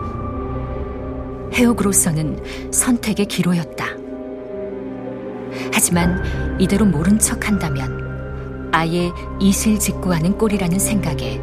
해옥으로서는 1.54 2.72
선택의 2.72 3.26
기로였다. 3.26 3.88
하지만 5.74 6.24
이대로 6.62 6.86
모른 6.86 7.20
척 7.20 7.46
한다면 7.46 8.70
아예 8.72 9.12
이실직고하는 9.42 10.38
꼴이라는 10.38 10.80
생각에 10.80 11.42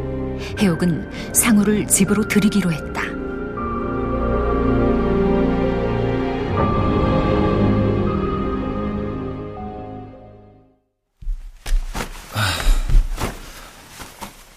해옥은 0.60 1.34
상우를 1.34 1.86
집으로 1.86 2.26
들이기로 2.26 2.72
했다. 2.72 3.13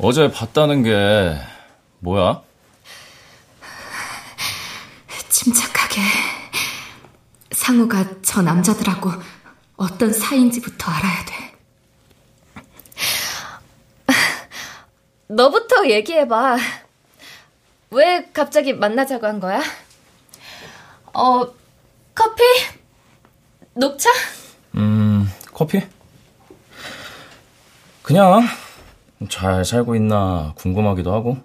어제 0.10 0.32
봤다는 0.32 0.84
게 0.84 1.38
뭐야? 2.00 2.42
침착하게. 5.28 6.00
상우가 7.52 8.06
저 8.22 8.42
남자들하고 8.42 9.12
어떤 9.76 10.14
사이인지부터 10.14 10.90
알아야 10.90 11.26
돼. 11.26 11.58
너부터 15.28 15.90
얘기해봐. 15.90 16.56
왜 17.92 18.30
갑자기 18.32 18.72
만나자고 18.72 19.28
한 19.28 19.42
거야? 19.42 19.62
어, 21.14 21.54
커피? 22.16 22.44
녹차? 23.74 24.10
음, 24.76 25.30
커피? 25.52 25.82
그냥 28.04 28.48
잘 29.30 29.66
살고 29.66 29.96
있나 29.96 30.54
궁금하기도 30.58 31.12
하고 31.14 31.38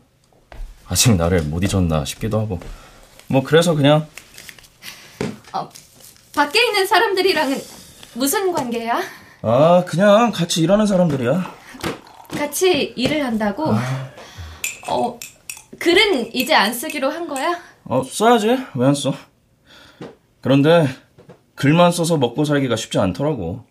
아직 0.87 1.15
나를 1.17 1.43
못 1.43 1.63
잊었나 1.65 2.05
싶기도 2.05 2.39
하고 2.41 2.61
뭐 3.29 3.43
그래서 3.43 3.75
그냥 3.75 4.07
어, 5.53 5.69
밖에 6.35 6.67
있는 6.67 6.87
사람들이랑은 6.87 7.59
무슨 8.15 8.53
관계야? 8.53 9.01
아 9.43 9.85
그냥 9.87 10.31
같이 10.33 10.61
일하는 10.63 10.87
사람들이야 10.87 11.51
같이 12.31 12.93
일을 12.97 13.25
한다고? 13.25 13.73
어, 14.89 15.19
글은 15.79 16.35
이제 16.35 16.55
안 16.55 16.73
쓰기로 16.73 17.11
한 17.11 17.27
거야? 17.27 17.59
어 17.85 18.03
써야지 18.05 18.49
왜 18.75 18.87
안 18.87 18.95
써? 18.95 19.15
그런데 20.41 20.89
글만 21.55 21.93
써서 21.93 22.17
먹고 22.19 22.45
살기가 22.45 22.77
쉽지 22.77 22.99
않더라고 22.99 23.65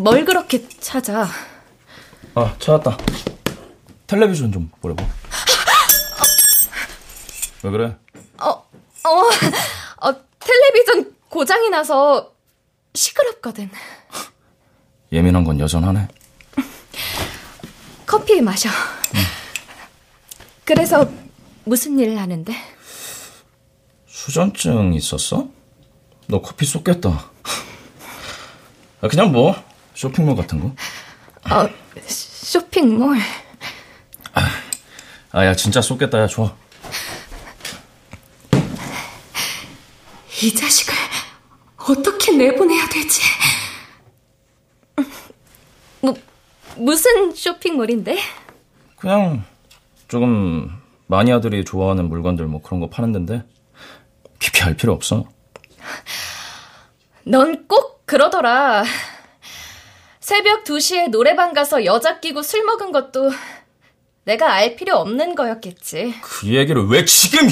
뭘 0.00 0.24
그렇게 0.24 0.66
찾아? 0.78 1.28
아 2.34 2.56
찾았다 2.58 2.96
텔레비전 4.06 4.50
좀 4.50 4.70
보려고 4.80 5.04
왜 7.62 7.70
그래? 7.70 7.96
어, 8.38 8.48
어, 8.48 9.10
어, 10.00 10.14
텔레비전 10.38 11.14
고장이 11.28 11.68
나서 11.68 12.32
시끄럽거든. 12.94 13.70
예민한 15.12 15.44
건 15.44 15.60
여전하네 15.60 16.08
커피 18.06 18.40
마셔. 18.40 18.70
그래서 20.64 21.06
무슨 21.64 21.98
일을 21.98 22.18
하는데? 22.18 22.54
수전증 24.06 24.94
있었어? 24.94 25.48
너 26.26 26.40
커피 26.40 26.64
쏟겠다 26.64 27.30
아, 29.02 29.08
그냥 29.08 29.32
뭐 29.32 29.54
쇼핑몰 30.00 30.34
같은 30.34 30.58
거? 30.60 30.68
어, 31.54 31.68
쇼핑몰. 32.06 33.18
아, 35.32 35.44
야, 35.44 35.54
진짜 35.54 35.82
쏟겠다, 35.82 36.22
야, 36.22 36.26
좋아. 36.26 36.56
이 40.42 40.54
자식을 40.54 40.94
어떻게 41.76 42.32
내보내야 42.32 42.88
되지? 42.88 43.20
뭐, 46.00 46.14
무슨 46.78 47.34
쇼핑몰인데? 47.34 48.18
그냥, 48.96 49.44
조금, 50.08 50.80
마니아들이 51.08 51.66
좋아하는 51.66 52.08
물건들 52.08 52.46
뭐 52.46 52.62
그런 52.62 52.80
거 52.80 52.88
파는 52.88 53.12
데인데, 53.12 53.42
깊이 54.38 54.62
알 54.62 54.74
필요 54.78 54.94
없어. 54.94 55.26
넌 57.24 57.68
꼭 57.68 58.06
그러더라. 58.06 58.84
새벽 60.20 60.64
2시에 60.64 61.08
노래방 61.10 61.52
가서 61.54 61.84
여자 61.84 62.20
끼고 62.20 62.42
술 62.42 62.64
먹은 62.64 62.92
것도 62.92 63.30
내가 64.24 64.52
알 64.52 64.76
필요 64.76 64.96
없는 64.96 65.34
거였겠지. 65.34 66.14
그 66.20 66.46
얘기를 66.48 66.86
왜 66.88 67.04
지금! 67.04 67.48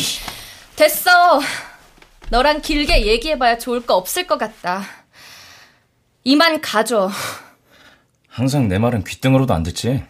됐어. 0.77 1.41
너랑 2.31 2.61
길게 2.61 3.07
얘기해봐야 3.07 3.59
좋을 3.59 3.85
거 3.87 3.95
없을 3.97 4.27
것 4.27 4.37
같다. 4.39 4.85
이만 6.25 6.61
가줘. 6.61 7.11
항상 8.29 8.69
내 8.69 8.79
말은 8.79 9.03
귓등으로도 9.05 9.55
안 9.55 9.63
듣지. 9.63 10.05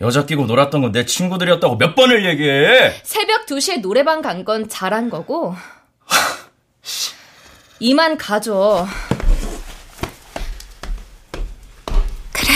여자 0.00 0.24
끼고 0.24 0.46
놀았던 0.46 0.80
건 0.80 0.92
내 0.92 1.04
친구들이었다고 1.04 1.76
몇 1.76 1.94
번을 1.94 2.24
얘기해! 2.24 3.00
새벽 3.04 3.44
2시에 3.46 3.82
노래방 3.82 4.22
간 4.22 4.44
건 4.44 4.66
잘한 4.68 5.10
거고. 5.10 5.54
이만 7.80 8.16
가줘. 8.16 8.86
그래. 12.32 12.52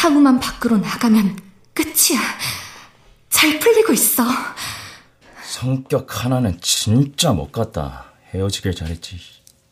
상우만 0.00 0.40
밖으로 0.40 0.78
나가면 0.78 1.38
끝이야. 1.74 2.18
잘 3.28 3.58
풀리고 3.58 3.92
있어. 3.92 4.24
성격 5.44 6.24
하나는 6.24 6.58
진짜 6.62 7.34
못 7.34 7.52
갔다. 7.52 8.06
헤어지길 8.32 8.74
잘했지. 8.74 9.20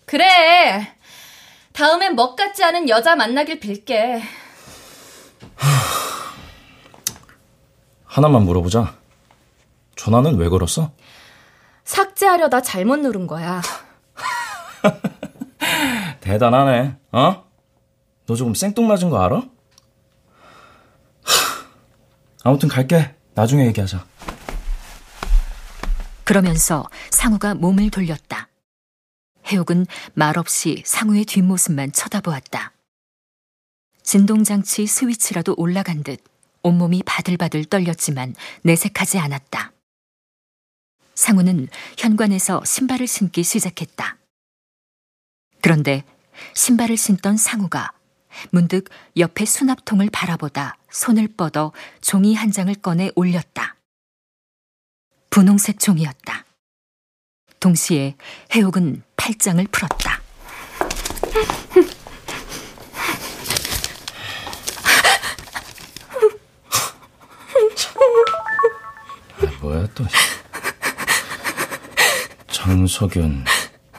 그래. 0.05 0.95
다음엔 1.73 2.15
멋 2.15 2.37
같지 2.37 2.63
않은 2.63 2.91
여자 2.91 3.17
만나길 3.17 3.59
빌게. 3.59 4.23
하나만 8.05 8.43
물어보자. 8.43 8.99
전화는 9.97 10.37
왜 10.37 10.51
걸었어? 10.51 10.93
삭제하려다 11.85 12.61
잘못 12.61 12.99
누른 12.99 13.27
거야. 13.27 13.63
대단하네, 16.21 16.99
어? 17.13 17.45
너 18.27 18.35
조금 18.35 18.53
생뚱맞은 18.53 19.09
거 19.09 19.25
알아? 19.25 19.45
아무튼 22.49 22.67
갈게. 22.71 23.15
나중에 23.35 23.67
얘기하자. 23.67 24.07
그러면서 26.25 26.89
상우가 27.11 27.55
몸을 27.55 27.91
돌렸다. 27.91 28.49
해옥은 29.47 29.87
말없이 30.15 30.83
상우의 30.87 31.27
뒷모습만 31.27 31.93
쳐다보았다. 31.93 32.73
진동장치 34.03 34.87
스위치라도 34.87 35.55
올라간 35.59 36.03
듯 36.03 36.25
온몸이 36.63 37.03
바들바들 37.05 37.67
떨렸지만 37.67 38.35
내색하지 38.63 39.19
않았다. 39.19 39.73
상우는 41.15 41.69
현관에서 41.99 42.65
신발을 42.65 43.07
신기 43.07 43.43
시작했다. 43.43 44.17
그런데 45.61 46.03
신발을 46.55 46.97
신던 46.97 47.37
상우가 47.37 47.93
문득 48.51 48.89
옆에 49.17 49.45
수납통을 49.45 50.11
바라보다 50.11 50.77
손을 50.91 51.29
뻗어 51.37 51.73
종이 52.01 52.35
한 52.35 52.51
장을 52.51 52.75
꺼내 52.77 53.11
올렸다. 53.15 53.77
분홍색 55.31 55.79
종이었다. 55.79 56.45
동시에 57.61 58.17
해옥은 58.55 59.03
팔짱을 59.17 59.67
풀었다. 59.71 60.21
아, 69.41 69.61
뭐야 69.61 69.87
또 69.95 70.05
장석윤 72.49 73.45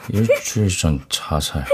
일주일 0.10 0.70
전 0.70 1.06
자살 1.10 1.66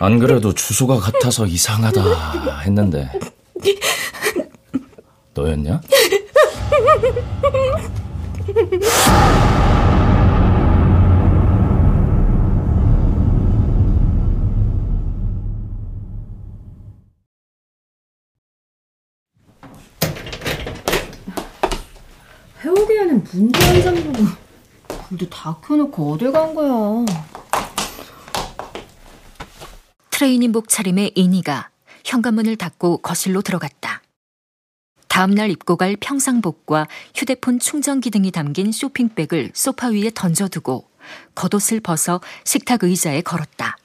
안 0.00 0.18
그래도 0.18 0.52
주소가 0.52 0.98
같아서 0.98 1.46
이상하다 1.46 2.02
했는데 2.64 3.10
너였냐? 5.34 5.80
해오기에는 22.64 23.24
문제 23.24 23.60
한 23.64 23.82
장 23.82 23.94
보고 24.12 24.24
불도 25.08 25.28
다 25.28 25.56
켜놓고 25.66 26.12
어딜 26.14 26.32
간 26.32 26.54
거야. 26.54 27.04
트레이닝복 30.24 30.70
차림의 30.70 31.12
이니가 31.16 31.68
현관문을 32.02 32.56
닫고 32.56 33.02
거실로 33.02 33.42
들어갔다. 33.42 34.00
다음날 35.06 35.50
입고 35.50 35.76
갈 35.76 35.96
평상복과 36.00 36.88
휴대폰 37.14 37.58
충전기 37.58 38.10
등이 38.10 38.30
담긴 38.30 38.72
쇼핑백을 38.72 39.50
소파 39.52 39.88
위에 39.88 40.10
던져두고 40.14 40.88
겉옷을 41.34 41.80
벗어 41.80 42.22
식탁 42.44 42.84
의자에 42.84 43.20
걸었다. 43.20 43.76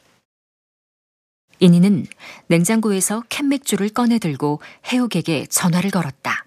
이니는 1.60 2.06
냉장고에서 2.48 3.24
캔맥주를 3.28 3.90
꺼내 3.90 4.18
들고 4.18 4.62
해옥에게 4.86 5.46
전화를 5.48 5.92
걸었다. 5.92 6.46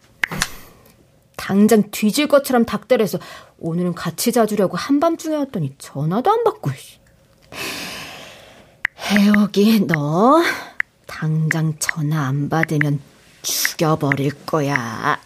당장 1.37 1.91
뒤질 1.91 2.29
것처럼 2.29 2.65
닥달해서 2.65 3.19
오늘은 3.59 3.93
같이 3.93 4.33
자주려고 4.33 4.79
한밤중에 4.79 5.37
왔더니 5.37 5.75
전화도 5.77 6.31
안 6.31 6.45
받고. 6.45 6.71
해옥이 9.03 9.81
너 9.87 10.43
당장 11.07 11.77
전화 11.79 12.27
안 12.27 12.49
받으면 12.49 13.01
죽여버릴 13.43 14.47
거야. 14.47 15.21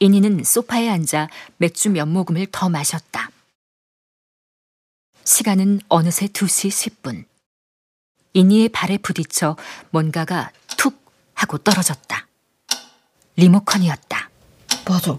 이니는 0.00 0.42
소파에 0.42 0.88
앉아 0.88 1.28
맥주 1.58 1.90
몇 1.90 2.06
모금을 2.06 2.46
더 2.50 2.68
마셨다. 2.68 3.30
시간은 5.24 5.80
어느새 5.88 6.26
2시 6.26 6.68
10분. 7.02 7.24
이니의 8.32 8.68
발에 8.70 8.98
부딪혀 8.98 9.56
뭔가가 9.90 10.50
툭 10.76 11.00
하고 11.34 11.58
떨어졌다. 11.58 12.26
리모컨이었다. 13.36 14.30
맞아. 14.88 15.18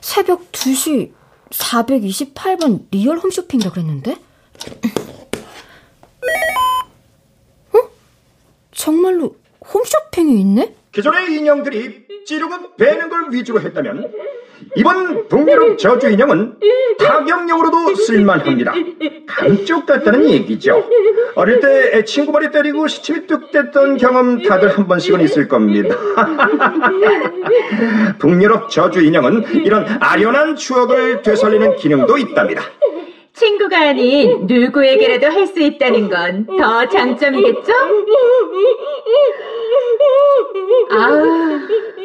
새벽 0.00 0.50
2시 0.52 1.12
428번 1.50 2.86
리얼 2.90 3.18
홈쇼핑이라 3.18 3.70
그랬는데? 3.70 4.16
어? 7.72 7.78
정말로 8.72 9.36
홈쇼핑이 9.72 10.40
있네? 10.40 10.74
기존의 10.92 11.32
인형들이 11.34 12.04
찌르고 12.26 12.76
베는 12.76 13.08
걸 13.08 13.26
위주로 13.30 13.60
했다면 13.60 14.12
이번 14.76 15.28
북유럽 15.28 15.78
저주 15.78 16.08
인형은 16.08 16.58
타격용으로도 16.98 17.94
쓸만합니다. 17.96 18.72
감쪽 19.26 19.86
같다는 19.86 20.28
얘기죠. 20.30 20.88
어릴 21.34 21.60
때 21.60 22.04
친구 22.04 22.32
머리 22.32 22.50
때리고 22.50 22.86
시침이 22.86 23.26
뚝 23.26 23.50
뗐던 23.50 23.98
경험 23.98 24.42
다들 24.42 24.76
한 24.76 24.86
번씩은 24.86 25.20
있을 25.22 25.48
겁니다. 25.48 25.96
북유럽 28.18 28.70
저주 28.70 29.02
인형은 29.02 29.64
이런 29.64 29.86
아련한 30.00 30.56
추억을 30.56 31.22
되살리는 31.22 31.76
기능도 31.76 32.16
있답니다. 32.18 32.62
친구가 33.34 33.76
아닌 33.88 34.46
누구에게라도 34.46 35.26
할 35.26 35.46
수 35.46 35.60
있다는 35.60 36.08
건 36.08 36.46
더 36.46 36.88
장점이겠죠? 36.88 37.72
아, 40.90 41.10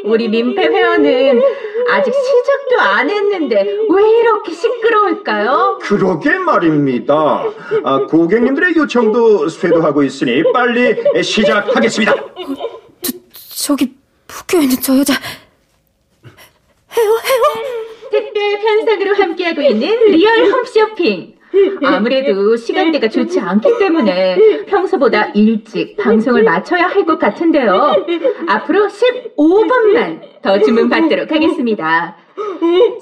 우리 0.05 0.27
민폐 0.27 0.61
회원은 0.67 1.41
아직 1.89 2.13
시작도 2.13 2.79
안 2.81 3.09
했는데 3.09 3.63
왜 3.89 4.19
이렇게 4.19 4.51
시끄러울까요? 4.53 5.79
그러게 5.81 6.31
말입니다. 6.37 7.43
아, 7.83 7.99
고객님들의 8.07 8.75
요청도 8.75 9.47
쇄도하고 9.49 10.03
있으니 10.03 10.43
빨리 10.51 10.95
시작하겠습니다. 11.23 12.13
저, 13.01 13.11
저기 13.67 13.93
묶여 14.27 14.59
있는 14.61 14.75
저 14.81 14.97
여자 14.97 15.13
해요 16.97 17.05
해요. 17.05 17.78
특별 18.11 18.59
편성으로 18.59 19.15
함께하고 19.15 19.61
있는 19.61 20.05
리얼 20.11 20.45
홈쇼핑. 20.51 21.35
아무래도 21.83 22.55
시간대가 22.55 23.07
좋지 23.07 23.39
않기 23.39 23.79
때문에 23.79 24.37
평소보다 24.67 25.31
일찍 25.33 25.97
방송을 25.97 26.43
마쳐야 26.43 26.83
할 26.87 27.05
것 27.05 27.17
같은데요. 27.17 27.95
앞으로 28.47 28.87
15번만 28.87 30.21
더 30.43 30.59
주문 30.59 30.89
받도록 30.89 31.31
하겠습니다. 31.31 32.15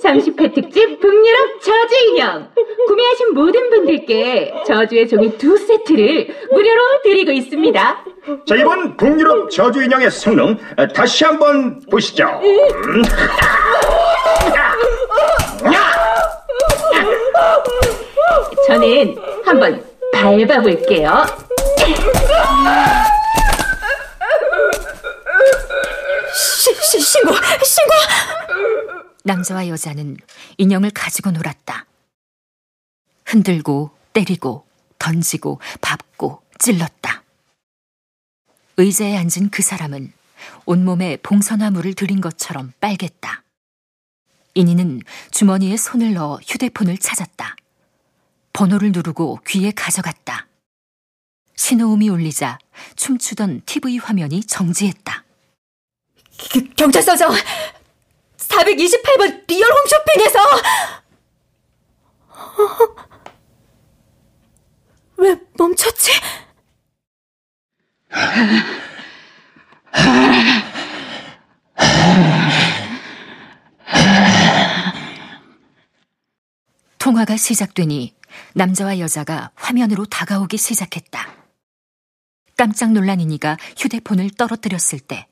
30회 0.01 0.53
특집 0.53 0.99
북유럽 1.01 1.62
저주 1.62 1.95
인형 2.10 2.47
구매하신 2.88 3.34
모든 3.34 3.70
분들께 3.70 4.53
저주의 4.66 5.08
종이 5.10 5.38
두 5.38 5.58
세트를 5.58 6.28
무료로 6.51 6.82
드리고 7.03 7.32
있습니다. 7.32 8.05
자 8.47 8.55
이번 8.55 8.95
북유럽 8.95 9.51
저주 9.51 9.84
인형의 9.84 10.10
성능 10.10 10.58
다시 10.95 11.26
한번 11.26 11.82
보시죠. 11.91 12.24
음. 12.43 13.01
저는 18.68 19.15
한번 19.45 19.86
밟아볼게요. 20.13 21.26
시, 26.34 26.74
시, 26.76 26.99
신고! 26.99 27.34
신고! 27.63 27.91
남자와 29.24 29.68
여자는 29.68 30.18
인형을 30.57 30.91
가지고 30.91 31.32
놀았다. 31.32 31.86
흔들고, 33.26 33.91
때리고, 34.13 34.65
던지고, 34.99 35.59
밟고, 35.82 36.41
찔렀다. 36.59 37.24
의자에 38.78 39.18
앉은 39.18 39.49
그 39.51 39.61
사람은 39.63 40.13
온몸에 40.65 41.18
봉선화물을 41.24 41.93
들인 41.93 42.22
것처럼 42.22 42.74
빨갰다. 42.80 43.47
이니는 44.62 45.01
주머니에 45.30 45.78
손을 45.78 46.16
넣어 46.16 46.39
휴대폰을 46.45 46.97
찾았다. 46.97 47.55
번호를 48.53 48.91
누르고 48.91 49.39
귀에 49.47 49.70
가져갔다. 49.72 50.47
신호음이 51.55 52.10
울리자 52.10 52.58
춤추던 52.95 53.62
TV 53.68 53.99
화면이 53.99 54.43
정지했다. 54.45 55.24
경찰서죠. 56.76 57.30
428번 58.38 59.47
리얼 59.47 59.70
홈쇼핑에서 59.72 60.39
왜 65.18 65.36
멈췄지? 65.55 66.12
통화가 77.08 77.38
시작되니 77.38 78.14
남자와 78.53 78.99
여자가 78.99 79.51
화면으로 79.55 80.03
다가오기 80.08 80.58
시작했다. 80.58 81.26
깜짝 82.58 82.91
놀란 82.91 83.22
이니가 83.22 83.55
휴대폰을 83.78 84.32
떨어뜨렸을 84.32 84.99
때 84.99 85.26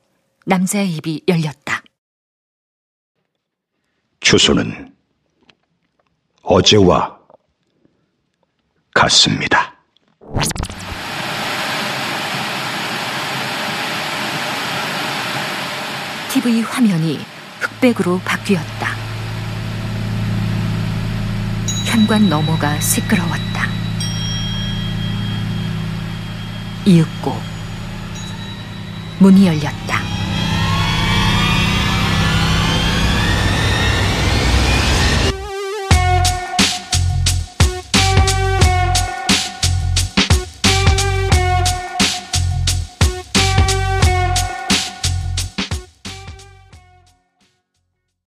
남자의 0.46 0.90
입이 0.94 1.24
열렸다. 1.28 1.82
주소는 4.20 4.94
어제와 6.40 7.18
같습니다. 8.94 9.76
TV 16.32 16.62
화면이 16.62 17.18
흑백으로 17.60 18.18
바뀌었다. 18.24 18.95
현관 21.96 22.28
너머가 22.28 22.78
시끄러웠다. 22.78 23.68
이윽고 26.84 27.34
문이 29.18 29.46
열렸다. 29.46 29.95